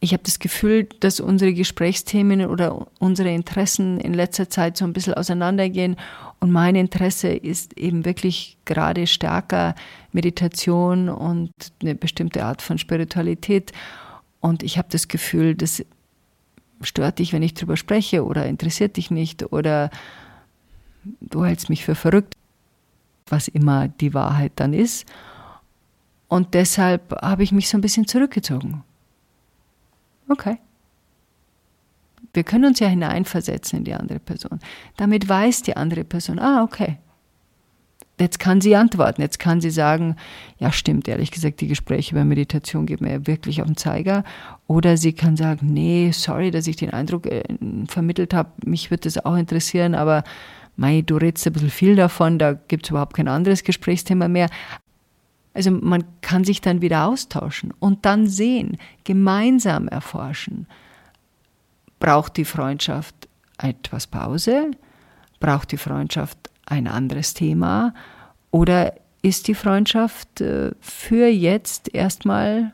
Ich 0.00 0.14
habe 0.14 0.22
das 0.22 0.38
Gefühl, 0.38 0.88
dass 1.00 1.20
unsere 1.20 1.52
Gesprächsthemen 1.52 2.46
oder 2.46 2.86
unsere 2.98 3.28
Interessen 3.28 4.00
in 4.00 4.14
letzter 4.14 4.48
Zeit 4.48 4.78
so 4.78 4.86
ein 4.86 4.94
bisschen 4.94 5.12
auseinandergehen. 5.12 5.96
Und 6.40 6.50
mein 6.50 6.76
Interesse 6.76 7.28
ist 7.28 7.76
eben 7.76 8.06
wirklich 8.06 8.56
gerade 8.64 9.06
stärker 9.06 9.74
Meditation 10.12 11.10
und 11.10 11.50
eine 11.82 11.94
bestimmte 11.94 12.42
Art 12.42 12.62
von 12.62 12.78
Spiritualität. 12.78 13.72
Und 14.44 14.62
ich 14.62 14.76
habe 14.76 14.88
das 14.90 15.08
Gefühl, 15.08 15.54
das 15.54 15.82
stört 16.82 17.18
dich, 17.18 17.32
wenn 17.32 17.42
ich 17.42 17.54
drüber 17.54 17.78
spreche 17.78 18.26
oder 18.26 18.44
interessiert 18.44 18.98
dich 18.98 19.10
nicht 19.10 19.42
oder 19.54 19.88
du 21.22 21.46
hältst 21.46 21.70
mich 21.70 21.82
für 21.82 21.94
verrückt, 21.94 22.36
was 23.26 23.48
immer 23.48 23.88
die 23.88 24.12
Wahrheit 24.12 24.52
dann 24.56 24.74
ist. 24.74 25.06
Und 26.28 26.52
deshalb 26.52 27.18
habe 27.22 27.42
ich 27.42 27.52
mich 27.52 27.70
so 27.70 27.78
ein 27.78 27.80
bisschen 27.80 28.06
zurückgezogen. 28.06 28.84
Okay. 30.28 30.58
Wir 32.34 32.44
können 32.44 32.66
uns 32.66 32.80
ja 32.80 32.88
hineinversetzen 32.88 33.78
in 33.78 33.84
die 33.86 33.94
andere 33.94 34.18
Person. 34.18 34.60
Damit 34.98 35.26
weiß 35.26 35.62
die 35.62 35.74
andere 35.74 36.04
Person, 36.04 36.38
ah, 36.38 36.62
okay. 36.62 36.98
Jetzt 38.20 38.38
kann 38.38 38.60
sie 38.60 38.76
antworten, 38.76 39.22
jetzt 39.22 39.40
kann 39.40 39.60
sie 39.60 39.70
sagen, 39.70 40.14
ja 40.58 40.70
stimmt, 40.70 41.08
ehrlich 41.08 41.32
gesagt, 41.32 41.60
die 41.60 41.66
Gespräche 41.66 42.14
über 42.14 42.24
Meditation 42.24 42.86
geben 42.86 43.06
mir 43.06 43.26
wirklich 43.26 43.60
auf 43.60 43.66
den 43.66 43.76
Zeiger. 43.76 44.22
Oder 44.68 44.96
sie 44.96 45.14
kann 45.14 45.36
sagen, 45.36 45.72
nee, 45.72 46.12
sorry, 46.12 46.52
dass 46.52 46.68
ich 46.68 46.76
den 46.76 46.90
Eindruck 46.90 47.26
äh, 47.26 47.42
vermittelt 47.88 48.32
habe, 48.32 48.50
mich 48.64 48.90
würde 48.92 49.02
das 49.02 49.24
auch 49.24 49.36
interessieren, 49.36 49.96
aber 49.96 50.22
Mei, 50.76 51.02
du 51.02 51.16
redest 51.16 51.46
ein 51.46 51.52
bisschen 51.52 51.70
viel 51.70 51.96
davon, 51.96 52.38
da 52.38 52.52
gibt 52.52 52.86
es 52.86 52.90
überhaupt 52.90 53.14
kein 53.14 53.28
anderes 53.28 53.62
Gesprächsthema 53.62 54.28
mehr. 54.28 54.48
Also 55.52 55.70
man 55.70 56.04
kann 56.20 56.44
sich 56.44 56.60
dann 56.60 56.82
wieder 56.82 57.06
austauschen 57.06 57.72
und 57.78 58.04
dann 58.04 58.26
sehen, 58.26 58.78
gemeinsam 59.04 59.86
erforschen. 59.86 60.66
Braucht 62.00 62.36
die 62.36 62.44
Freundschaft 62.44 63.14
etwas 63.58 64.08
Pause? 64.08 64.72
Braucht 65.38 65.70
die 65.70 65.76
Freundschaft 65.76 66.50
ein 66.66 66.86
anderes 66.86 67.34
Thema? 67.34 67.94
Oder 68.50 68.94
ist 69.22 69.48
die 69.48 69.54
Freundschaft 69.54 70.40
äh, 70.40 70.72
für 70.80 71.26
jetzt 71.26 71.94
erstmal 71.94 72.72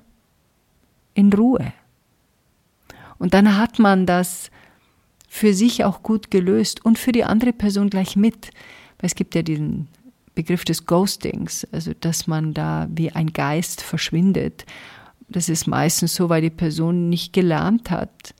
in 1.14 1.32
Ruhe? 1.32 1.72
Und 3.18 3.34
dann 3.34 3.56
hat 3.56 3.78
man 3.78 4.06
das 4.06 4.50
für 5.28 5.54
sich 5.54 5.84
auch 5.84 6.02
gut 6.02 6.30
gelöst 6.30 6.84
und 6.84 6.98
für 6.98 7.12
die 7.12 7.24
andere 7.24 7.52
Person 7.52 7.88
gleich 7.88 8.16
mit. 8.16 8.50
Es 8.98 9.14
gibt 9.14 9.34
ja 9.34 9.42
diesen 9.42 9.88
Begriff 10.34 10.64
des 10.64 10.86
Ghostings, 10.86 11.66
also 11.70 11.92
dass 12.00 12.26
man 12.26 12.54
da 12.54 12.88
wie 12.90 13.12
ein 13.12 13.32
Geist 13.32 13.82
verschwindet. 13.82 14.64
Das 15.28 15.48
ist 15.48 15.66
meistens 15.66 16.14
so, 16.14 16.28
weil 16.28 16.42
die 16.42 16.50
Person 16.50 17.08
nicht 17.08 17.32
gelernt 17.32 17.90
hat, 17.90 18.34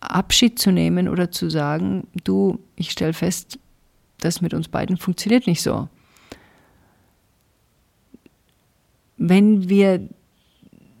Abschied 0.00 0.58
zu 0.58 0.72
nehmen 0.72 1.08
oder 1.08 1.30
zu 1.30 1.48
sagen, 1.48 2.08
du, 2.24 2.58
ich 2.76 2.90
stelle 2.90 3.12
fest, 3.12 3.58
das 4.24 4.40
mit 4.40 4.54
uns 4.54 4.68
beiden 4.68 4.96
funktioniert 4.96 5.46
nicht 5.46 5.62
so. 5.62 5.88
Wenn 9.16 9.68
wir 9.68 10.08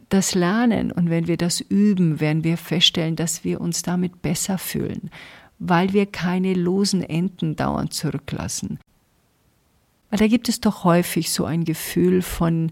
das 0.08 0.34
lernen 0.34 0.92
und 0.92 1.08
wenn 1.08 1.26
wir 1.26 1.36
das 1.36 1.60
üben, 1.60 2.20
werden 2.20 2.44
wir 2.44 2.56
feststellen, 2.56 3.16
dass 3.16 3.44
wir 3.44 3.60
uns 3.60 3.82
damit 3.82 4.20
besser 4.20 4.58
fühlen, 4.58 5.10
weil 5.58 5.92
wir 5.92 6.06
keine 6.06 6.54
losen 6.54 7.02
Enden 7.02 7.56
dauernd 7.56 7.94
zurücklassen. 7.94 8.78
Weil 10.10 10.18
da 10.18 10.26
gibt 10.26 10.50
es 10.50 10.60
doch 10.60 10.84
häufig 10.84 11.30
so 11.30 11.46
ein 11.46 11.64
Gefühl 11.64 12.20
von, 12.20 12.70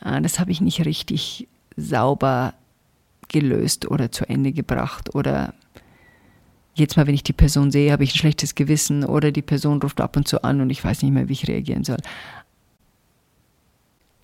ah, 0.00 0.20
das 0.20 0.38
habe 0.38 0.50
ich 0.50 0.60
nicht 0.60 0.84
richtig 0.84 1.48
sauber 1.76 2.54
gelöst 3.28 3.90
oder 3.90 4.12
zu 4.12 4.28
Ende 4.28 4.52
gebracht 4.52 5.14
oder 5.14 5.54
jetzt 6.74 6.96
mal, 6.96 7.06
wenn 7.06 7.14
ich 7.14 7.22
die 7.22 7.32
Person 7.32 7.70
sehe, 7.70 7.92
habe 7.92 8.04
ich 8.04 8.14
ein 8.14 8.18
schlechtes 8.18 8.54
Gewissen 8.54 9.04
oder 9.04 9.32
die 9.32 9.42
Person 9.42 9.80
ruft 9.80 10.00
ab 10.00 10.16
und 10.16 10.28
zu 10.28 10.42
an 10.44 10.60
und 10.60 10.70
ich 10.70 10.84
weiß 10.84 11.02
nicht 11.02 11.12
mehr, 11.12 11.28
wie 11.28 11.34
ich 11.34 11.48
reagieren 11.48 11.84
soll 11.84 11.98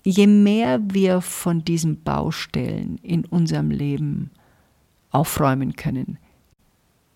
je 0.03 0.27
mehr 0.27 0.79
wir 0.83 1.21
von 1.21 1.63
diesen 1.63 2.01
Baustellen 2.01 2.97
in 3.03 3.25
unserem 3.25 3.69
Leben 3.69 4.31
aufräumen 5.11 5.75
können, 5.75 6.17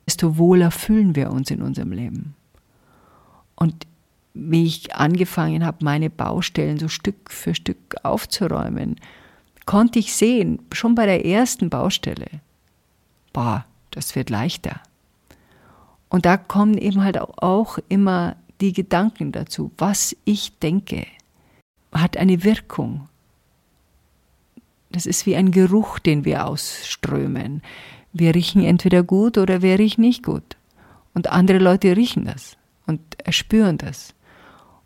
desto 0.06 0.38
wohler 0.38 0.72
fühlen 0.72 1.16
wir 1.16 1.32
uns 1.32 1.50
in 1.50 1.62
unserem 1.62 1.92
Leben. 1.92 2.36
Und 3.56 3.88
wie 4.34 4.66
ich 4.66 4.94
angefangen 4.96 5.66
habe, 5.66 5.84
meine 5.84 6.10
Baustellen 6.10 6.78
so 6.78 6.90
Stück 6.90 7.32
für 7.32 7.56
Stück 7.56 7.96
aufzuräumen, 8.04 8.98
konnte 9.66 9.98
ich 9.98 10.14
sehen, 10.14 10.60
schon 10.72 10.94
bei 10.94 11.06
der 11.06 11.26
ersten 11.26 11.70
Baustelle, 11.70 12.28
boah, 13.34 13.66
das 13.92 14.16
wird 14.16 14.30
leichter. 14.30 14.82
Und 16.10 16.26
da 16.26 16.38
kommen 16.38 16.78
eben 16.78 17.04
halt 17.04 17.20
auch 17.20 17.78
immer 17.90 18.36
die 18.62 18.74
Gedanken 18.74 19.32
dazu, 19.32 19.72
was 19.78 20.16
ich 20.24 20.58
denke, 20.60 21.06
hat 21.92 22.18
eine 22.18 22.44
Wirkung. 22.44 23.08
Das 24.92 25.06
ist 25.06 25.26
wie 25.26 25.36
ein 25.36 25.52
Geruch, 25.52 26.00
den 26.00 26.24
wir 26.24 26.48
ausströmen. 26.48 27.62
Wir 28.14 28.34
riechen 28.34 28.64
entweder 28.64 29.04
gut 29.04 29.38
oder 29.38 29.62
wir 29.62 29.78
riechen 29.78 30.02
nicht 30.02 30.24
gut. 30.24 30.56
Und 31.14 31.28
andere 31.28 31.60
Leute 31.60 31.96
riechen 31.98 32.26
das 32.26 32.58
und 32.86 33.02
spüren 33.30 33.78
das. 33.78 34.14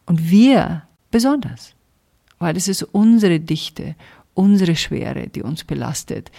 Und 0.06 0.32
wir 0.32 0.84
besonders, 1.12 1.76
weil 2.40 2.58
es 2.58 2.68
ist 2.68 2.84
unsere 2.84 3.40
Dichte, 3.40 3.96
unsere 4.34 4.76
Schwere, 4.76 5.28
die 5.28 5.44
uns 5.44 5.64
belastet. 5.64 6.32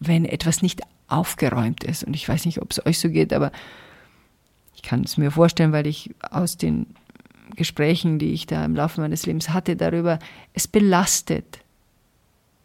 Wenn 0.00 0.24
etwas 0.24 0.62
nicht 0.62 0.80
aufgeräumt 1.14 1.84
ist, 1.84 2.04
und 2.04 2.14
ich 2.14 2.28
weiß 2.28 2.44
nicht, 2.46 2.60
ob 2.60 2.70
es 2.70 2.84
euch 2.84 2.98
so 2.98 3.08
geht, 3.08 3.32
aber 3.32 3.52
ich 4.74 4.82
kann 4.82 5.02
es 5.02 5.16
mir 5.16 5.30
vorstellen, 5.30 5.72
weil 5.72 5.86
ich 5.86 6.14
aus 6.30 6.56
den 6.56 6.94
Gesprächen, 7.56 8.18
die 8.18 8.32
ich 8.32 8.46
da 8.46 8.64
im 8.64 8.74
Laufe 8.74 9.00
meines 9.00 9.26
Lebens 9.26 9.50
hatte, 9.50 9.76
darüber, 9.76 10.18
es 10.52 10.66
belastet, 10.66 11.60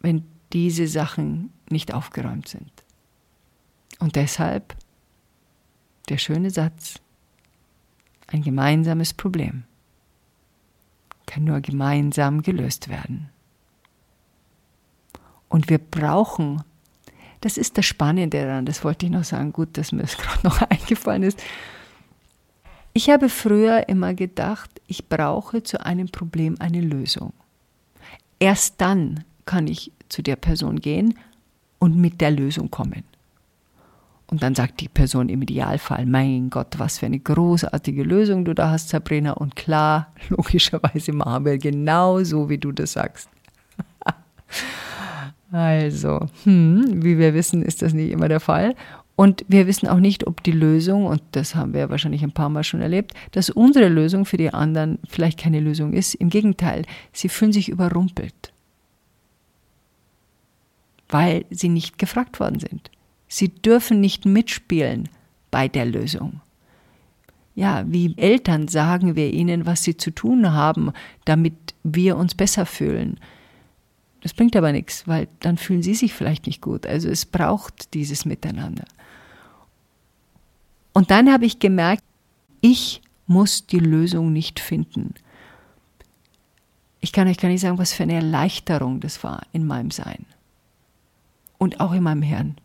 wenn 0.01 0.23
diese 0.53 0.87
Sachen 0.87 1.51
nicht 1.69 1.93
aufgeräumt 1.93 2.47
sind. 2.47 2.71
Und 3.99 4.15
deshalb 4.15 4.75
der 6.09 6.17
schöne 6.17 6.49
Satz, 6.49 6.99
ein 8.27 8.41
gemeinsames 8.41 9.13
Problem 9.13 9.63
kann 11.25 11.43
nur 11.43 11.61
gemeinsam 11.61 12.41
gelöst 12.41 12.89
werden. 12.89 13.29
Und 15.47 15.69
wir 15.69 15.77
brauchen, 15.77 16.63
das 17.41 17.57
ist 17.57 17.77
das 17.77 17.85
Spannende 17.85 18.41
daran, 18.41 18.65
das 18.65 18.83
wollte 18.83 19.05
ich 19.05 19.11
noch 19.11 19.23
sagen, 19.23 19.53
gut, 19.53 19.77
dass 19.77 19.91
mir 19.91 20.01
das 20.01 20.17
gerade 20.17 20.39
noch 20.43 20.61
eingefallen 20.61 21.23
ist, 21.23 21.41
ich 22.93 23.09
habe 23.09 23.29
früher 23.29 23.87
immer 23.87 24.13
gedacht, 24.13 24.69
ich 24.87 25.07
brauche 25.07 25.63
zu 25.63 25.85
einem 25.85 26.09
Problem 26.09 26.55
eine 26.59 26.81
Lösung. 26.81 27.33
Erst 28.39 28.81
dann 28.81 29.23
kann 29.45 29.67
ich 29.67 29.91
zu 30.09 30.21
der 30.21 30.35
Person 30.35 30.79
gehen 30.79 31.13
und 31.77 31.95
mit 31.97 32.19
der 32.19 32.31
Lösung 32.31 32.71
kommen. 32.71 33.03
Und 34.27 34.43
dann 34.43 34.53
sagt 34.53 34.79
die 34.81 34.87
Person 34.87 35.27
im 35.29 35.41
Idealfall, 35.41 36.05
mein 36.05 36.49
Gott, 36.49 36.77
was 36.77 36.99
für 36.99 37.07
eine 37.07 37.19
großartige 37.19 38.03
Lösung 38.03 38.45
du 38.45 38.53
da 38.53 38.69
hast, 38.69 38.89
Sabrina. 38.89 39.31
Und 39.33 39.55
klar, 39.55 40.13
logischerweise 40.29 41.13
machen 41.13 41.45
wir 41.45 41.57
genau 41.57 42.23
so, 42.23 42.49
wie 42.49 42.57
du 42.57 42.71
das 42.71 42.93
sagst. 42.93 43.29
also, 45.51 46.27
hm, 46.43 47.03
wie 47.03 47.17
wir 47.17 47.33
wissen, 47.33 47.63
ist 47.63 47.81
das 47.81 47.93
nicht 47.93 48.11
immer 48.11 48.27
der 48.27 48.39
Fall. 48.39 48.75
Und 49.15 49.43
wir 49.49 49.67
wissen 49.67 49.87
auch 49.87 49.99
nicht, 49.99 50.27
ob 50.27 50.43
die 50.43 50.51
Lösung, 50.51 51.05
und 51.05 51.21
das 51.31 51.53
haben 51.53 51.73
wir 51.73 51.89
wahrscheinlich 51.89 52.23
ein 52.23 52.31
paar 52.31 52.49
Mal 52.49 52.63
schon 52.63 52.81
erlebt, 52.81 53.13
dass 53.31 53.49
unsere 53.49 53.89
Lösung 53.89 54.25
für 54.25 54.37
die 54.37 54.53
anderen 54.53 54.99
vielleicht 55.09 55.39
keine 55.39 55.59
Lösung 55.59 55.91
ist. 55.91 56.13
Im 56.13 56.29
Gegenteil, 56.29 56.85
sie 57.11 57.27
fühlen 57.27 57.51
sich 57.51 57.67
überrumpelt, 57.67 58.53
weil 61.09 61.43
sie 61.49 61.67
nicht 61.67 61.97
gefragt 61.97 62.39
worden 62.39 62.59
sind. 62.59 62.91
Sie 63.27 63.49
dürfen 63.49 63.99
nicht 63.99 64.25
mitspielen 64.25 65.09
bei 65.51 65.67
der 65.67 65.85
Lösung. 65.85 66.39
Ja, 67.55 67.83
wie 67.87 68.13
Eltern 68.15 68.69
sagen 68.69 69.17
wir 69.17 69.33
ihnen, 69.33 69.65
was 69.65 69.83
sie 69.83 69.97
zu 69.97 70.11
tun 70.11 70.53
haben, 70.53 70.93
damit 71.25 71.55
wir 71.83 72.15
uns 72.15 72.35
besser 72.35 72.65
fühlen. 72.65 73.19
Das 74.21 74.33
bringt 74.33 74.55
aber 74.55 74.71
nichts, 74.71 75.07
weil 75.07 75.27
dann 75.39 75.57
fühlen 75.57 75.81
sie 75.81 75.95
sich 75.95 76.13
vielleicht 76.13 76.45
nicht 76.45 76.61
gut. 76.61 76.85
Also 76.85 77.09
es 77.09 77.25
braucht 77.25 77.93
dieses 77.93 78.25
Miteinander. 78.25 78.85
Und 80.93 81.11
dann 81.11 81.31
habe 81.31 81.45
ich 81.45 81.59
gemerkt, 81.59 82.03
ich 82.61 83.01
muss 83.27 83.65
die 83.67 83.79
Lösung 83.79 84.33
nicht 84.33 84.59
finden. 84.59 85.13
Ich 86.99 87.13
kann 87.13 87.27
euch 87.27 87.37
gar 87.37 87.47
nicht 87.47 87.61
sagen, 87.61 87.77
was 87.77 87.93
für 87.93 88.03
eine 88.03 88.15
Erleichterung 88.15 88.99
das 88.99 89.23
war 89.23 89.43
in 89.53 89.65
meinem 89.65 89.91
Sein 89.91 90.25
und 91.57 91.79
auch 91.79 91.93
in 91.93 92.03
meinem 92.03 92.23
Hirn. 92.23 92.55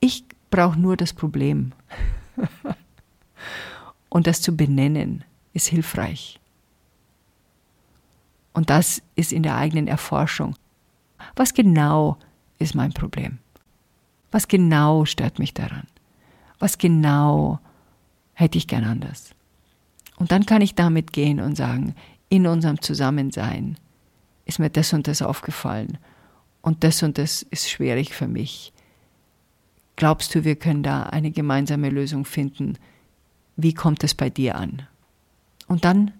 Ich 0.00 0.24
brauche 0.50 0.78
nur 0.78 0.96
das 0.96 1.12
Problem. 1.12 1.72
und 4.08 4.26
das 4.26 4.42
zu 4.42 4.56
benennen 4.56 5.24
ist 5.52 5.68
hilfreich. 5.68 6.39
Und 8.52 8.70
das 8.70 9.02
ist 9.14 9.32
in 9.32 9.42
der 9.42 9.56
eigenen 9.56 9.88
Erforschung. 9.88 10.56
Was 11.36 11.54
genau 11.54 12.16
ist 12.58 12.74
mein 12.74 12.92
Problem? 12.92 13.38
Was 14.30 14.48
genau 14.48 15.04
stört 15.04 15.38
mich 15.38 15.54
daran? 15.54 15.86
was 16.60 16.78
genau 16.78 17.58
hätte 18.34 18.58
ich 18.58 18.68
gern 18.68 18.84
anders. 18.84 19.30
Und 20.16 20.30
dann 20.30 20.46
kann 20.46 20.62
ich 20.62 20.76
damit 20.76 21.12
gehen 21.12 21.40
und 21.40 21.56
sagen, 21.56 21.96
in 22.28 22.46
unserem 22.46 22.80
Zusammensein 22.80 23.76
ist 24.44 24.60
mir 24.60 24.70
das 24.70 24.92
und 24.92 25.08
das 25.08 25.22
aufgefallen 25.22 25.98
und 26.62 26.84
das 26.84 27.02
und 27.02 27.18
das 27.18 27.42
ist 27.42 27.68
schwierig 27.68 28.14
für 28.14 28.28
mich. 28.28 28.72
Glaubst 29.96 30.34
du, 30.34 30.44
wir 30.44 30.56
können 30.56 30.82
da 30.82 31.04
eine 31.04 31.30
gemeinsame 31.30 31.90
Lösung 31.90 32.24
finden? 32.24 32.78
Wie 33.56 33.74
kommt 33.74 34.04
es 34.04 34.14
bei 34.14 34.30
dir 34.30 34.54
an? 34.54 34.82
Und 35.66 35.84
dann 35.84 36.12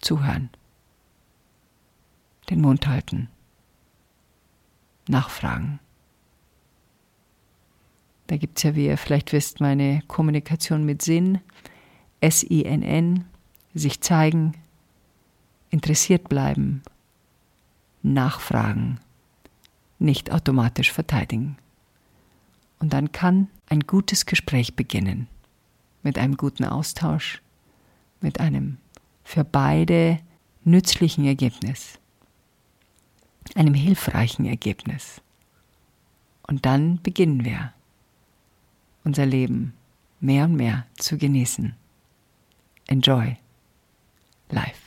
zuhören, 0.00 0.50
den 2.50 2.60
Mund 2.60 2.86
halten, 2.86 3.28
nachfragen. 5.08 5.78
Da 8.26 8.36
gibt 8.36 8.58
es 8.58 8.62
ja, 8.62 8.74
wie 8.74 8.86
ihr 8.86 8.98
vielleicht 8.98 9.32
wisst, 9.32 9.60
meine 9.60 10.02
Kommunikation 10.08 10.84
mit 10.84 11.02
Sinn, 11.02 11.40
S-I-N-N, 12.20 13.24
sich 13.74 14.00
zeigen, 14.00 14.54
interessiert 15.70 16.28
bleiben, 16.28 16.82
nachfragen, 18.02 19.00
nicht 19.98 20.32
automatisch 20.32 20.92
verteidigen. 20.92 21.56
Und 22.78 22.92
dann 22.92 23.12
kann 23.12 23.48
ein 23.68 23.80
gutes 23.80 24.26
Gespräch 24.26 24.74
beginnen, 24.76 25.28
mit 26.02 26.18
einem 26.18 26.36
guten 26.36 26.64
Austausch, 26.64 27.40
mit 28.20 28.40
einem 28.40 28.78
für 29.24 29.44
beide 29.44 30.18
nützlichen 30.64 31.24
Ergebnis, 31.24 31.98
einem 33.56 33.74
hilfreichen 33.74 34.46
Ergebnis. 34.46 35.20
Und 36.46 36.66
dann 36.66 37.00
beginnen 37.02 37.44
wir, 37.44 37.72
unser 39.04 39.26
Leben 39.26 39.74
mehr 40.20 40.44
und 40.44 40.54
mehr 40.54 40.86
zu 40.96 41.18
genießen. 41.18 41.74
Enjoy 42.86 43.36
life. 44.50 44.80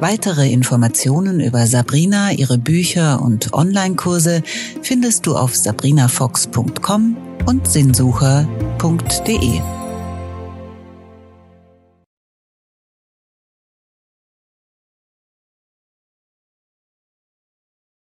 Weitere 0.00 0.52
Informationen 0.52 1.40
über 1.40 1.66
Sabrina, 1.66 2.32
ihre 2.32 2.58
Bücher 2.58 3.22
und 3.22 3.54
Online-Kurse 3.54 4.42
findest 4.82 5.26
du 5.26 5.34
auf 5.34 5.56
sabrinafox.com 5.56 7.16
und 7.46 7.66
sinnsucher.de. 7.66 9.83